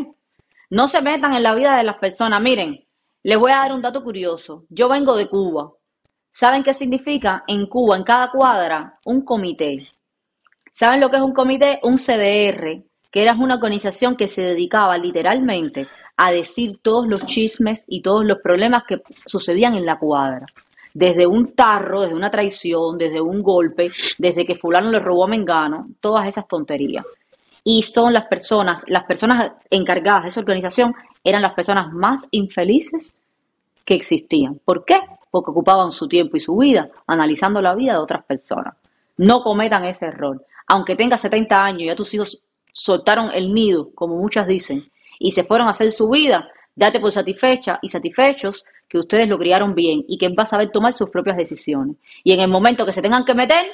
No 0.68 0.86
se 0.86 1.00
metan 1.00 1.32
en 1.32 1.42
la 1.42 1.54
vida 1.54 1.76
de 1.76 1.82
las 1.84 1.96
personas. 1.96 2.40
Miren, 2.40 2.84
les 3.22 3.38
voy 3.38 3.52
a 3.52 3.56
dar 3.56 3.72
un 3.72 3.82
dato 3.82 4.02
curioso. 4.04 4.64
Yo 4.68 4.88
vengo 4.88 5.16
de 5.16 5.28
Cuba. 5.28 5.72
¿Saben 6.32 6.62
qué 6.62 6.72
significa 6.72 7.44
en 7.46 7.66
Cuba, 7.66 7.96
en 7.96 8.04
cada 8.04 8.30
cuadra, 8.30 8.98
un 9.04 9.22
comité? 9.22 9.86
¿Saben 10.72 11.00
lo 11.00 11.10
que 11.10 11.16
es 11.16 11.22
un 11.22 11.34
comité? 11.34 11.78
Un 11.82 11.96
CDR, 11.96 12.82
que 13.10 13.22
era 13.22 13.34
una 13.34 13.56
organización 13.56 14.16
que 14.16 14.28
se 14.28 14.40
dedicaba 14.40 14.96
literalmente 14.96 15.86
a 16.16 16.32
decir 16.32 16.80
todos 16.80 17.06
los 17.06 17.26
chismes 17.26 17.84
y 17.86 18.00
todos 18.00 18.24
los 18.24 18.38
problemas 18.38 18.84
que 18.88 19.02
sucedían 19.26 19.74
en 19.74 19.84
la 19.84 19.98
cuadra. 19.98 20.46
desde 20.94 21.26
un 21.26 21.54
tarro, 21.54 22.02
desde 22.02 22.14
una 22.14 22.30
traición, 22.30 22.98
desde 22.98 23.18
un 23.20 23.42
golpe, 23.42 23.90
desde 24.18 24.44
que 24.44 24.56
fulano 24.56 24.90
le 24.90 25.00
robó 25.00 25.24
a 25.24 25.28
Mengano, 25.28 25.88
todas 26.00 26.28
esas 26.28 26.46
tonterías. 26.46 27.06
Y 27.64 27.82
son 27.82 28.12
las 28.12 28.26
personas, 28.26 28.84
las 28.88 29.04
personas 29.04 29.52
encargadas 29.70 30.24
de 30.24 30.28
esa 30.28 30.40
organización 30.40 30.94
eran 31.24 31.40
las 31.40 31.54
personas 31.54 31.92
más 31.92 32.26
infelices 32.30 33.14
que 33.84 33.94
existían. 33.94 34.60
¿Por 34.64 34.84
qué? 34.84 35.00
Porque 35.32 35.50
ocupaban 35.50 35.90
su 35.90 36.06
tiempo 36.06 36.36
y 36.36 36.40
su 36.40 36.56
vida 36.56 36.88
analizando 37.08 37.60
la 37.60 37.74
vida 37.74 37.94
de 37.94 37.98
otras 37.98 38.24
personas. 38.24 38.74
No 39.16 39.42
cometan 39.42 39.84
ese 39.84 40.06
error. 40.06 40.46
Aunque 40.68 40.94
tengas 40.94 41.22
70 41.22 41.64
años 41.64 41.82
y 41.82 41.86
ya 41.86 41.96
tus 41.96 42.14
hijos 42.14 42.40
soltaron 42.72 43.32
el 43.34 43.52
nido, 43.52 43.90
como 43.94 44.16
muchas 44.16 44.46
dicen, 44.46 44.84
y 45.18 45.32
se 45.32 45.42
fueron 45.42 45.66
a 45.66 45.72
hacer 45.72 45.90
su 45.90 46.08
vida, 46.08 46.48
date 46.76 47.00
por 47.00 47.10
satisfecha 47.10 47.80
y 47.82 47.88
satisfechos 47.88 48.64
que 48.88 48.98
ustedes 48.98 49.28
lo 49.28 49.38
criaron 49.38 49.74
bien 49.74 50.04
y 50.06 50.18
que 50.18 50.28
va 50.28 50.44
a 50.44 50.46
saber 50.46 50.70
tomar 50.70 50.92
sus 50.92 51.10
propias 51.10 51.36
decisiones. 51.36 51.96
Y 52.22 52.32
en 52.32 52.40
el 52.40 52.48
momento 52.48 52.86
que 52.86 52.92
se 52.92 53.02
tengan 53.02 53.24
que 53.24 53.34
meter, 53.34 53.66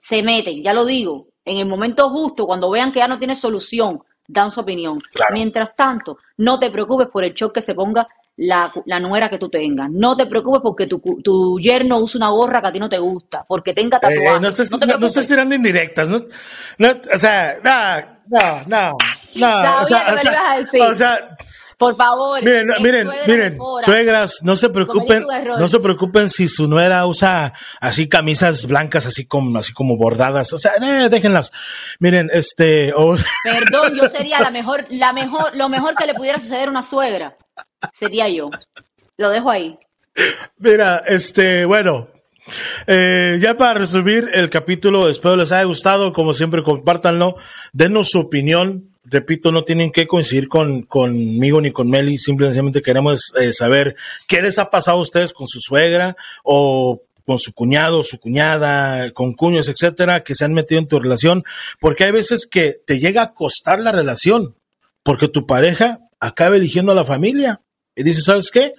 se 0.00 0.22
meten, 0.22 0.62
ya 0.62 0.72
lo 0.72 0.84
digo, 0.84 1.26
en 1.44 1.58
el 1.58 1.66
momento 1.66 2.08
justo, 2.10 2.46
cuando 2.46 2.70
vean 2.70 2.92
que 2.92 3.00
ya 3.00 3.08
no 3.08 3.18
tiene 3.18 3.34
solución, 3.34 4.02
dan 4.28 4.52
su 4.52 4.60
opinión. 4.60 4.98
Mientras 5.32 5.74
tanto, 5.74 6.18
no 6.38 6.58
te 6.58 6.70
preocupes 6.70 7.08
por 7.08 7.24
el 7.24 7.34
shock 7.34 7.54
que 7.54 7.60
se 7.60 7.74
ponga 7.74 8.06
la, 8.36 8.72
la, 8.86 9.00
nuera 9.00 9.28
que 9.28 9.38
tú 9.38 9.48
tengas. 9.48 9.90
No 9.90 10.16
te 10.16 10.26
preocupes 10.26 10.60
porque 10.62 10.86
tu, 10.86 11.00
tu, 11.22 11.58
yerno 11.58 11.98
usa 11.98 12.18
una 12.18 12.30
gorra 12.30 12.60
que 12.60 12.68
a 12.68 12.72
ti 12.72 12.78
no 12.78 12.88
te 12.88 12.98
gusta, 12.98 13.44
porque 13.46 13.74
tenga 13.74 14.00
tatuajes. 14.00 14.36
Eh, 14.36 14.40
no, 14.40 14.48
estés, 14.48 14.70
no, 14.70 15.06
estés 15.06 15.28
tirando 15.28 15.54
indirectas. 15.54 16.08
No, 16.78 16.88
o 17.14 17.18
sea, 17.18 17.54
no, 17.62 18.56
no, 18.66 18.66
no. 18.66 19.82
o 19.82 19.86
sea, 19.86 20.58
o 20.80 20.94
sea, 20.94 21.36
por 21.76 21.96
favor. 21.96 22.42
Miren, 22.42 22.68
miren, 22.80 23.10
miren, 23.26 23.58
suegras, 23.84 24.38
no 24.42 24.56
se 24.56 24.70
preocupen, 24.70 25.24
no 25.58 25.68
se 25.68 25.80
preocupen 25.80 26.30
si 26.30 26.48
su 26.48 26.68
nuera 26.68 27.04
usa 27.06 27.52
así 27.80 28.08
camisas 28.08 28.66
blancas, 28.66 29.04
así 29.04 29.26
como, 29.26 29.58
así 29.58 29.72
como 29.72 29.96
bordadas. 29.96 30.52
O 30.52 30.58
sea, 30.58 30.72
eh, 30.80 31.08
déjenlas. 31.10 31.52
Miren, 31.98 32.30
este. 32.32 32.94
Perdón, 33.44 33.94
yo 33.94 34.08
sería 34.08 34.40
la 34.40 34.50
mejor, 34.52 34.86
la 34.90 35.12
mejor, 35.12 35.56
lo 35.56 35.68
mejor 35.68 35.96
que 35.96 36.06
le 36.06 36.14
pudiera 36.14 36.38
suceder 36.38 36.68
a 36.68 36.70
una 36.70 36.82
suegra. 36.82 37.36
Sería 37.92 38.28
yo. 38.28 38.50
Lo 39.16 39.30
dejo 39.30 39.50
ahí. 39.50 39.78
Mira, 40.58 41.02
este, 41.06 41.64
bueno, 41.64 42.08
eh, 42.86 43.38
ya 43.40 43.56
para 43.56 43.74
resumir 43.74 44.28
el 44.34 44.50
capítulo, 44.50 45.08
espero 45.08 45.36
les 45.36 45.52
haya 45.52 45.64
gustado. 45.64 46.12
Como 46.12 46.32
siempre, 46.32 46.62
compártanlo, 46.62 47.36
denos 47.72 48.10
su 48.10 48.20
opinión 48.20 48.92
repito, 49.04 49.52
no 49.52 49.64
tienen 49.64 49.90
que 49.90 50.06
coincidir 50.06 50.48
con, 50.48 50.82
conmigo 50.82 51.60
ni 51.60 51.70
con 51.70 51.90
Meli, 51.90 52.18
simplemente 52.18 52.82
queremos 52.82 53.32
eh, 53.38 53.52
saber 53.52 53.96
qué 54.28 54.42
les 54.42 54.58
ha 54.58 54.70
pasado 54.70 54.98
a 54.98 55.02
ustedes 55.02 55.32
con 55.32 55.48
su 55.48 55.60
suegra 55.60 56.16
o 56.44 57.02
con 57.24 57.38
su 57.38 57.52
cuñado, 57.52 58.02
su 58.02 58.18
cuñada, 58.18 59.10
con 59.12 59.34
cuños, 59.34 59.68
etcétera, 59.68 60.24
que 60.24 60.34
se 60.34 60.44
han 60.44 60.54
metido 60.54 60.80
en 60.80 60.88
tu 60.88 60.98
relación, 60.98 61.44
porque 61.80 62.04
hay 62.04 62.12
veces 62.12 62.46
que 62.46 62.76
te 62.84 62.98
llega 62.98 63.22
a 63.22 63.34
costar 63.34 63.80
la 63.80 63.92
relación, 63.92 64.56
porque 65.02 65.28
tu 65.28 65.46
pareja 65.46 66.00
acaba 66.22 66.54
eligiendo 66.54 66.92
a 66.92 66.94
la 66.94 67.04
familia 67.04 67.60
y 67.96 68.04
dice, 68.04 68.20
¿sabes 68.20 68.50
qué? 68.50 68.74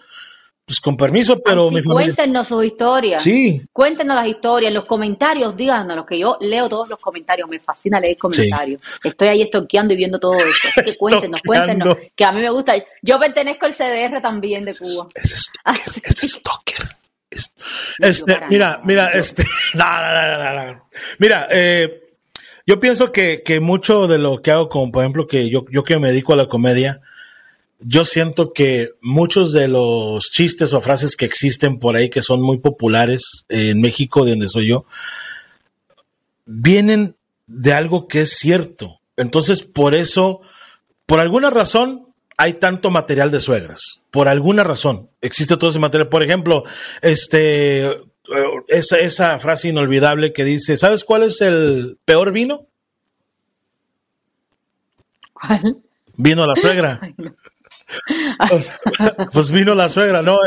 Pues 0.65 0.79
con 0.79 0.95
permiso, 0.95 1.41
pero 1.43 1.69
mi 1.69 1.83
Cuéntenos 1.83 2.47
sus 2.47 2.63
historias. 2.63 3.21
Sí. 3.21 3.61
Cuéntenos 3.73 4.15
las 4.15 4.27
historias, 4.27 4.71
los 4.71 4.85
comentarios, 4.85 5.55
díganos, 5.57 5.97
los 5.97 6.05
que 6.05 6.17
yo 6.17 6.37
leo 6.39 6.69
todos 6.69 6.87
los 6.87 6.99
comentarios, 6.99 7.49
me 7.49 7.59
fascina 7.59 7.99
leer 7.99 8.15
comentarios. 8.17 8.81
Estoy 9.03 9.27
ahí 9.27 9.41
estoqueando 9.41 9.93
y 9.93 9.97
viendo 9.97 10.19
todo 10.19 10.35
eso. 10.35 10.69
Así 10.69 10.83
que 10.85 10.95
cuéntenos, 10.95 11.41
cuéntenos, 11.41 11.97
que 12.15 12.23
a 12.23 12.31
mí 12.31 12.39
me 12.39 12.49
gusta. 12.49 12.75
Yo 13.01 13.19
pertenezco 13.19 13.65
al 13.65 13.73
CDR 13.73 14.21
también 14.21 14.63
de 14.63 14.73
Cuba. 14.73 15.09
Es, 15.15 15.51
es, 16.03 16.31
stalker. 16.31 16.95
este, 17.99 18.39
mira, 18.47 18.79
mira, 18.85 19.09
este, 19.09 19.43
no, 19.73 19.85
no, 19.85 20.73
no, 20.73 20.89
Mira, 21.19 21.49
eh, 21.51 22.03
yo 22.65 22.79
pienso 22.79 23.11
que, 23.11 23.43
que 23.43 23.59
mucho 23.59 24.07
de 24.07 24.17
lo 24.17 24.41
que 24.41 24.51
hago, 24.51 24.69
como 24.69 24.93
por 24.93 25.03
ejemplo 25.03 25.27
que 25.27 25.49
yo, 25.49 25.65
yo 25.69 25.83
que 25.83 25.99
me 25.99 26.07
dedico 26.07 26.31
a 26.31 26.37
la 26.37 26.47
comedia, 26.47 27.01
yo 27.79 28.05
siento 28.05 28.53
que 28.53 28.89
muchos 29.01 29.51
de 29.51 29.67
los 29.67 30.31
chistes 30.31 30.73
o 30.73 30.81
frases 30.81 31.15
que 31.15 31.25
existen 31.25 31.79
por 31.79 31.95
ahí 31.95 32.09
que 32.09 32.21
son 32.21 32.41
muy 32.41 32.59
populares 32.59 33.45
en 33.49 33.81
México, 33.81 34.23
de 34.23 34.31
donde 34.31 34.49
soy 34.49 34.69
yo, 34.69 34.85
vienen 36.45 37.15
de 37.47 37.73
algo 37.73 38.07
que 38.07 38.21
es 38.21 38.37
cierto. 38.37 38.99
Entonces, 39.17 39.63
por 39.63 39.95
eso, 39.95 40.41
por 41.05 41.19
alguna 41.19 41.49
razón, 41.49 42.07
hay 42.37 42.53
tanto 42.53 42.89
material 42.89 43.31
de 43.31 43.39
suegras. 43.39 44.01
Por 44.11 44.27
alguna 44.27 44.63
razón, 44.63 45.09
existe 45.21 45.57
todo 45.57 45.69
ese 45.69 45.79
material. 45.79 46.09
Por 46.09 46.23
ejemplo, 46.23 46.63
este, 47.01 47.85
eh, 47.85 48.01
esa, 48.67 48.97
esa 48.97 49.39
frase 49.39 49.69
inolvidable 49.69 50.33
que 50.33 50.43
dice, 50.43 50.77
¿sabes 50.77 51.03
cuál 51.03 51.23
es 51.23 51.41
el 51.41 51.97
peor 52.05 52.31
vino? 52.31 52.67
¿Cuál? 55.33 55.77
Vino 56.15 56.45
la 56.45 56.55
suegra. 56.55 57.01
pues 59.31 59.51
vino 59.51 59.75
la 59.75 59.89
suegra, 59.89 60.21
¿no? 60.21 60.37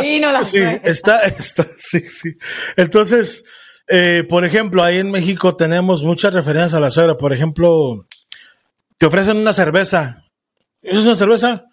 vino 0.00 0.32
la 0.32 0.44
sí, 0.44 0.58
suegra. 0.58 0.80
Está, 0.84 1.20
está, 1.24 1.66
sí, 1.78 2.00
sí. 2.08 2.36
Entonces, 2.76 3.44
eh, 3.88 4.24
por 4.28 4.44
ejemplo, 4.44 4.82
ahí 4.82 4.98
en 4.98 5.10
México 5.10 5.56
tenemos 5.56 6.02
muchas 6.02 6.32
referencias 6.32 6.74
a 6.74 6.80
la 6.80 6.90
suegra. 6.90 7.16
Por 7.16 7.32
ejemplo, 7.32 8.06
te 8.98 9.06
ofrecen 9.06 9.36
una 9.36 9.52
cerveza. 9.52 10.24
¿Es 10.80 11.04
una 11.04 11.16
cerveza? 11.16 11.64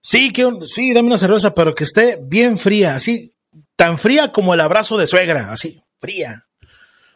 Sí, 0.00 0.32
que, 0.32 0.48
sí, 0.66 0.92
dame 0.92 1.08
una 1.08 1.18
cerveza, 1.18 1.54
pero 1.54 1.74
que 1.74 1.84
esté 1.84 2.18
bien 2.22 2.58
fría, 2.58 2.94
así, 2.94 3.32
tan 3.76 3.98
fría 3.98 4.32
como 4.32 4.54
el 4.54 4.60
abrazo 4.60 4.96
de 4.96 5.06
suegra, 5.06 5.52
así, 5.52 5.82
fría. 5.98 6.46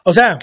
O 0.04 0.12
sea, 0.12 0.38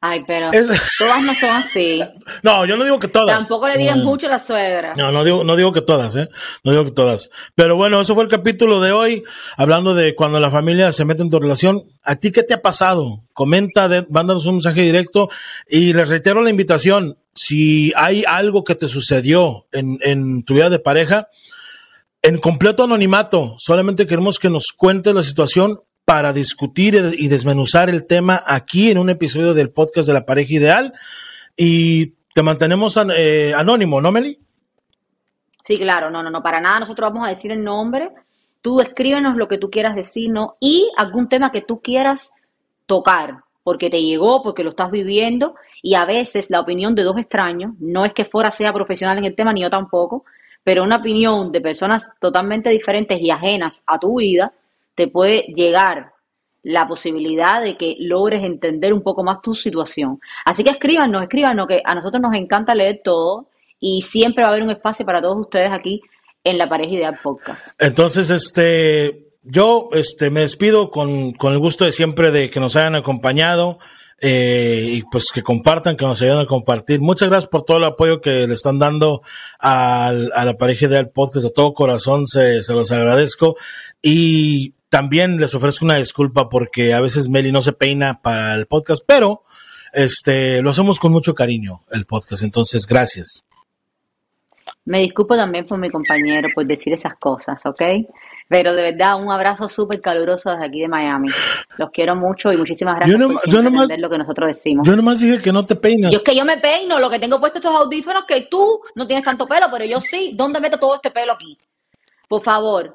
Ay, 0.00 0.22
pero 0.28 0.48
todas 0.96 1.22
no 1.24 1.34
son 1.34 1.50
así. 1.50 2.00
No, 2.42 2.64
yo 2.66 2.76
no 2.76 2.84
digo 2.84 3.00
que 3.00 3.08
todas. 3.08 3.38
Tampoco 3.38 3.68
le 3.68 3.78
digan 3.78 4.04
mucho 4.04 4.26
a 4.28 4.30
la 4.30 4.38
suegra. 4.38 4.94
No, 4.96 5.10
no 5.10 5.24
digo, 5.24 5.42
no 5.42 5.56
digo 5.56 5.72
que 5.72 5.80
todas, 5.80 6.14
¿eh? 6.14 6.28
No 6.62 6.70
digo 6.70 6.84
que 6.84 6.92
todas. 6.92 7.30
Pero 7.56 7.74
bueno, 7.74 8.00
eso 8.00 8.14
fue 8.14 8.22
el 8.22 8.30
capítulo 8.30 8.80
de 8.80 8.92
hoy, 8.92 9.24
hablando 9.56 9.94
de 9.94 10.14
cuando 10.14 10.38
la 10.38 10.50
familia 10.50 10.92
se 10.92 11.04
mete 11.04 11.22
en 11.22 11.30
tu 11.30 11.40
relación. 11.40 11.82
¿A 12.04 12.16
ti 12.16 12.30
qué 12.30 12.44
te 12.44 12.54
ha 12.54 12.62
pasado? 12.62 13.24
Comenta, 13.32 13.88
de, 13.88 14.06
mándanos 14.08 14.46
un 14.46 14.56
mensaje 14.56 14.82
directo 14.82 15.30
y 15.68 15.92
les 15.92 16.08
reitero 16.08 16.42
la 16.42 16.50
invitación. 16.50 17.18
Si 17.34 17.92
hay 17.96 18.24
algo 18.24 18.62
que 18.62 18.76
te 18.76 18.86
sucedió 18.86 19.66
en, 19.72 19.98
en 20.02 20.44
tu 20.44 20.54
vida 20.54 20.70
de 20.70 20.78
pareja, 20.78 21.28
en 22.22 22.38
completo 22.38 22.84
anonimato, 22.84 23.56
solamente 23.58 24.06
queremos 24.06 24.38
que 24.38 24.50
nos 24.50 24.66
cuentes 24.76 25.14
la 25.14 25.22
situación 25.22 25.80
para 26.08 26.32
discutir 26.32 26.94
y 27.18 27.28
desmenuzar 27.28 27.90
el 27.90 28.06
tema 28.06 28.42
aquí 28.46 28.90
en 28.90 28.96
un 28.96 29.10
episodio 29.10 29.52
del 29.52 29.72
podcast 29.72 30.08
de 30.08 30.14
la 30.14 30.24
pareja 30.24 30.54
ideal. 30.54 30.94
Y 31.54 32.14
te 32.32 32.42
mantenemos 32.42 32.98
eh, 33.14 33.52
anónimo, 33.54 34.00
¿no, 34.00 34.10
Meli? 34.10 34.38
Sí, 35.66 35.76
claro, 35.76 36.10
no, 36.10 36.22
no, 36.22 36.30
no, 36.30 36.42
para 36.42 36.62
nada. 36.62 36.80
Nosotros 36.80 37.10
vamos 37.10 37.26
a 37.26 37.30
decir 37.30 37.52
el 37.52 37.62
nombre. 37.62 38.08
Tú 38.62 38.80
escríbenos 38.80 39.36
lo 39.36 39.48
que 39.48 39.58
tú 39.58 39.68
quieras 39.68 39.94
decir, 39.94 40.30
¿no? 40.30 40.56
Y 40.60 40.90
algún 40.96 41.28
tema 41.28 41.52
que 41.52 41.60
tú 41.60 41.82
quieras 41.82 42.32
tocar, 42.86 43.42
porque 43.62 43.90
te 43.90 44.00
llegó, 44.00 44.42
porque 44.42 44.64
lo 44.64 44.70
estás 44.70 44.90
viviendo. 44.90 45.56
Y 45.82 45.92
a 45.92 46.06
veces 46.06 46.48
la 46.48 46.60
opinión 46.60 46.94
de 46.94 47.02
dos 47.02 47.18
extraños, 47.18 47.74
no 47.80 48.06
es 48.06 48.14
que 48.14 48.24
fuera 48.24 48.50
sea 48.50 48.72
profesional 48.72 49.18
en 49.18 49.26
el 49.26 49.34
tema, 49.34 49.52
ni 49.52 49.60
yo 49.60 49.68
tampoco, 49.68 50.24
pero 50.64 50.84
una 50.84 50.96
opinión 50.96 51.52
de 51.52 51.60
personas 51.60 52.10
totalmente 52.18 52.70
diferentes 52.70 53.20
y 53.20 53.30
ajenas 53.30 53.82
a 53.86 53.98
tu 53.98 54.20
vida, 54.20 54.54
te 54.98 55.06
puede 55.06 55.44
llegar 55.54 56.10
la 56.64 56.88
posibilidad 56.88 57.62
de 57.62 57.76
que 57.76 57.94
logres 58.00 58.42
entender 58.42 58.92
un 58.92 59.02
poco 59.02 59.22
más 59.22 59.40
tu 59.40 59.54
situación. 59.54 60.18
Así 60.44 60.64
que 60.64 60.70
escríbanos, 60.70 61.22
escríbanos, 61.22 61.68
que 61.68 61.80
a 61.84 61.94
nosotros 61.94 62.20
nos 62.20 62.34
encanta 62.34 62.74
leer 62.74 63.00
todo 63.04 63.46
y 63.78 64.02
siempre 64.02 64.42
va 64.42 64.48
a 64.48 64.52
haber 64.52 64.64
un 64.64 64.70
espacio 64.70 65.06
para 65.06 65.22
todos 65.22 65.38
ustedes 65.38 65.70
aquí 65.70 66.02
en 66.42 66.58
la 66.58 66.68
Pareja 66.68 66.94
Ideal 66.94 67.18
Podcast. 67.22 67.80
Entonces, 67.80 68.28
este, 68.30 69.28
yo 69.44 69.88
este, 69.92 70.30
me 70.30 70.40
despido 70.40 70.90
con, 70.90 71.30
con 71.32 71.52
el 71.52 71.60
gusto 71.60 71.84
de 71.84 71.92
siempre 71.92 72.32
de 72.32 72.50
que 72.50 72.58
nos 72.58 72.74
hayan 72.74 72.96
acompañado. 72.96 73.78
Eh, 74.20 74.94
y 74.94 75.02
pues 75.04 75.30
que 75.32 75.44
compartan, 75.44 75.96
que 75.96 76.04
nos 76.04 76.20
ayuden 76.20 76.40
a 76.40 76.46
compartir. 76.46 77.00
Muchas 77.00 77.28
gracias 77.28 77.48
por 77.48 77.62
todo 77.62 77.76
el 77.76 77.84
apoyo 77.84 78.20
que 78.20 78.48
le 78.48 78.54
están 78.54 78.80
dando 78.80 79.22
a, 79.60 80.08
a 80.08 80.44
la 80.44 80.56
pareja 80.58 80.86
ideal 80.86 81.10
podcast. 81.10 81.46
De 81.46 81.52
todo 81.52 81.72
corazón 81.72 82.26
se, 82.26 82.64
se 82.64 82.72
los 82.72 82.90
agradezco. 82.90 83.54
Y 84.02 84.74
también 84.88 85.38
les 85.38 85.54
ofrezco 85.54 85.84
una 85.84 85.96
disculpa 85.96 86.48
porque 86.48 86.94
a 86.94 87.00
veces 87.00 87.28
Meli 87.28 87.52
no 87.52 87.62
se 87.62 87.72
peina 87.72 88.20
para 88.20 88.54
el 88.54 88.66
podcast, 88.66 89.02
pero 89.06 89.44
este 89.92 90.62
lo 90.62 90.70
hacemos 90.70 90.98
con 90.98 91.12
mucho 91.12 91.34
cariño 91.34 91.82
el 91.90 92.06
podcast, 92.06 92.42
entonces 92.42 92.86
gracias. 92.86 93.44
Me 94.84 95.00
disculpo 95.00 95.36
también 95.36 95.66
por 95.66 95.78
mi 95.78 95.90
compañero 95.90 96.48
por 96.54 96.64
decir 96.64 96.92
esas 96.92 97.14
cosas, 97.18 97.64
¿ok? 97.66 97.82
Pero 98.48 98.74
de 98.74 98.80
verdad, 98.80 99.20
un 99.22 99.30
abrazo 99.30 99.68
súper 99.68 100.00
caluroso 100.00 100.50
desde 100.50 100.64
aquí 100.64 100.80
de 100.80 100.88
Miami. 100.88 101.28
Los 101.76 101.90
quiero 101.90 102.16
mucho 102.16 102.50
y 102.50 102.56
muchísimas 102.56 102.96
gracias 102.96 103.20
por 103.20 103.66
entender 103.66 104.00
lo 104.00 104.08
que 104.08 104.16
nosotros 104.16 104.48
decimos. 104.48 104.88
Yo 104.88 104.96
nomás 104.96 105.20
dije 105.20 105.42
que 105.42 105.52
no 105.52 105.66
te 105.66 105.76
peinas. 105.76 106.10
Yo 106.10 106.18
es 106.18 106.24
que 106.24 106.34
yo 106.34 106.46
me 106.46 106.56
peino, 106.56 106.98
lo 106.98 107.10
que 107.10 107.18
tengo 107.18 107.38
puesto 107.38 107.58
estos 107.58 107.74
audífonos 107.74 108.24
que 108.26 108.48
tú 108.50 108.80
no 108.94 109.06
tienes 109.06 109.26
tanto 109.26 109.46
pelo, 109.46 109.66
pero 109.70 109.84
yo 109.84 110.00
sí. 110.00 110.32
¿Dónde 110.34 110.60
meto 110.60 110.78
todo 110.78 110.94
este 110.94 111.10
pelo 111.10 111.34
aquí? 111.34 111.58
Por 112.26 112.42
favor. 112.42 112.94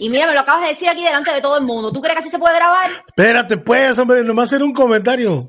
Y 0.00 0.08
mira, 0.08 0.26
me 0.26 0.32
lo 0.32 0.40
acabas 0.40 0.62
de 0.62 0.68
decir 0.68 0.88
aquí 0.88 1.04
delante 1.04 1.30
de 1.30 1.42
todo 1.42 1.58
el 1.58 1.64
mundo. 1.64 1.92
¿Tú 1.92 2.00
crees 2.00 2.14
que 2.14 2.20
así 2.20 2.30
se 2.30 2.38
puede 2.38 2.54
grabar? 2.54 2.90
Espérate, 3.06 3.58
pues, 3.58 3.98
hombre, 3.98 4.24
nomás 4.24 4.48
hacer 4.48 4.62
un 4.62 4.72
comentario. 4.72 5.46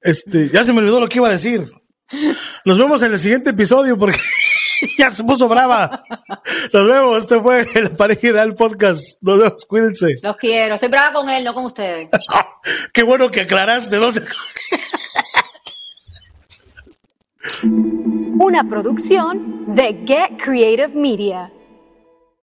Este, 0.00 0.48
ya 0.48 0.64
se 0.64 0.72
me 0.72 0.78
olvidó 0.78 0.98
lo 0.98 1.10
que 1.10 1.18
iba 1.18 1.28
a 1.28 1.32
decir. 1.32 1.60
Nos 2.64 2.78
vemos 2.78 3.02
en 3.02 3.12
el 3.12 3.18
siguiente 3.18 3.50
episodio 3.50 3.98
porque 3.98 4.18
ya 4.98 5.10
se 5.10 5.22
puso 5.24 5.46
brava. 5.46 6.02
Nos 6.72 6.86
vemos. 6.86 7.18
Este 7.18 7.38
fue 7.38 7.68
el 7.74 7.90
pareja 7.90 8.28
ideal 8.28 8.54
podcast. 8.54 9.18
Nos 9.20 9.38
vemos. 9.38 9.66
Cuídense. 9.66 10.14
Los 10.22 10.36
quiero. 10.38 10.76
Estoy 10.76 10.88
brava 10.88 11.12
con 11.12 11.28
él, 11.28 11.44
no 11.44 11.52
con 11.52 11.66
ustedes. 11.66 12.08
Qué 12.94 13.02
bueno 13.02 13.30
que 13.30 13.42
aclaraste. 13.42 13.98
No 13.98 14.10
sé. 14.10 14.24
Una 17.62 18.64
producción 18.66 19.74
de 19.74 20.02
Get 20.06 20.42
Creative 20.42 20.88
Media. 20.94 21.52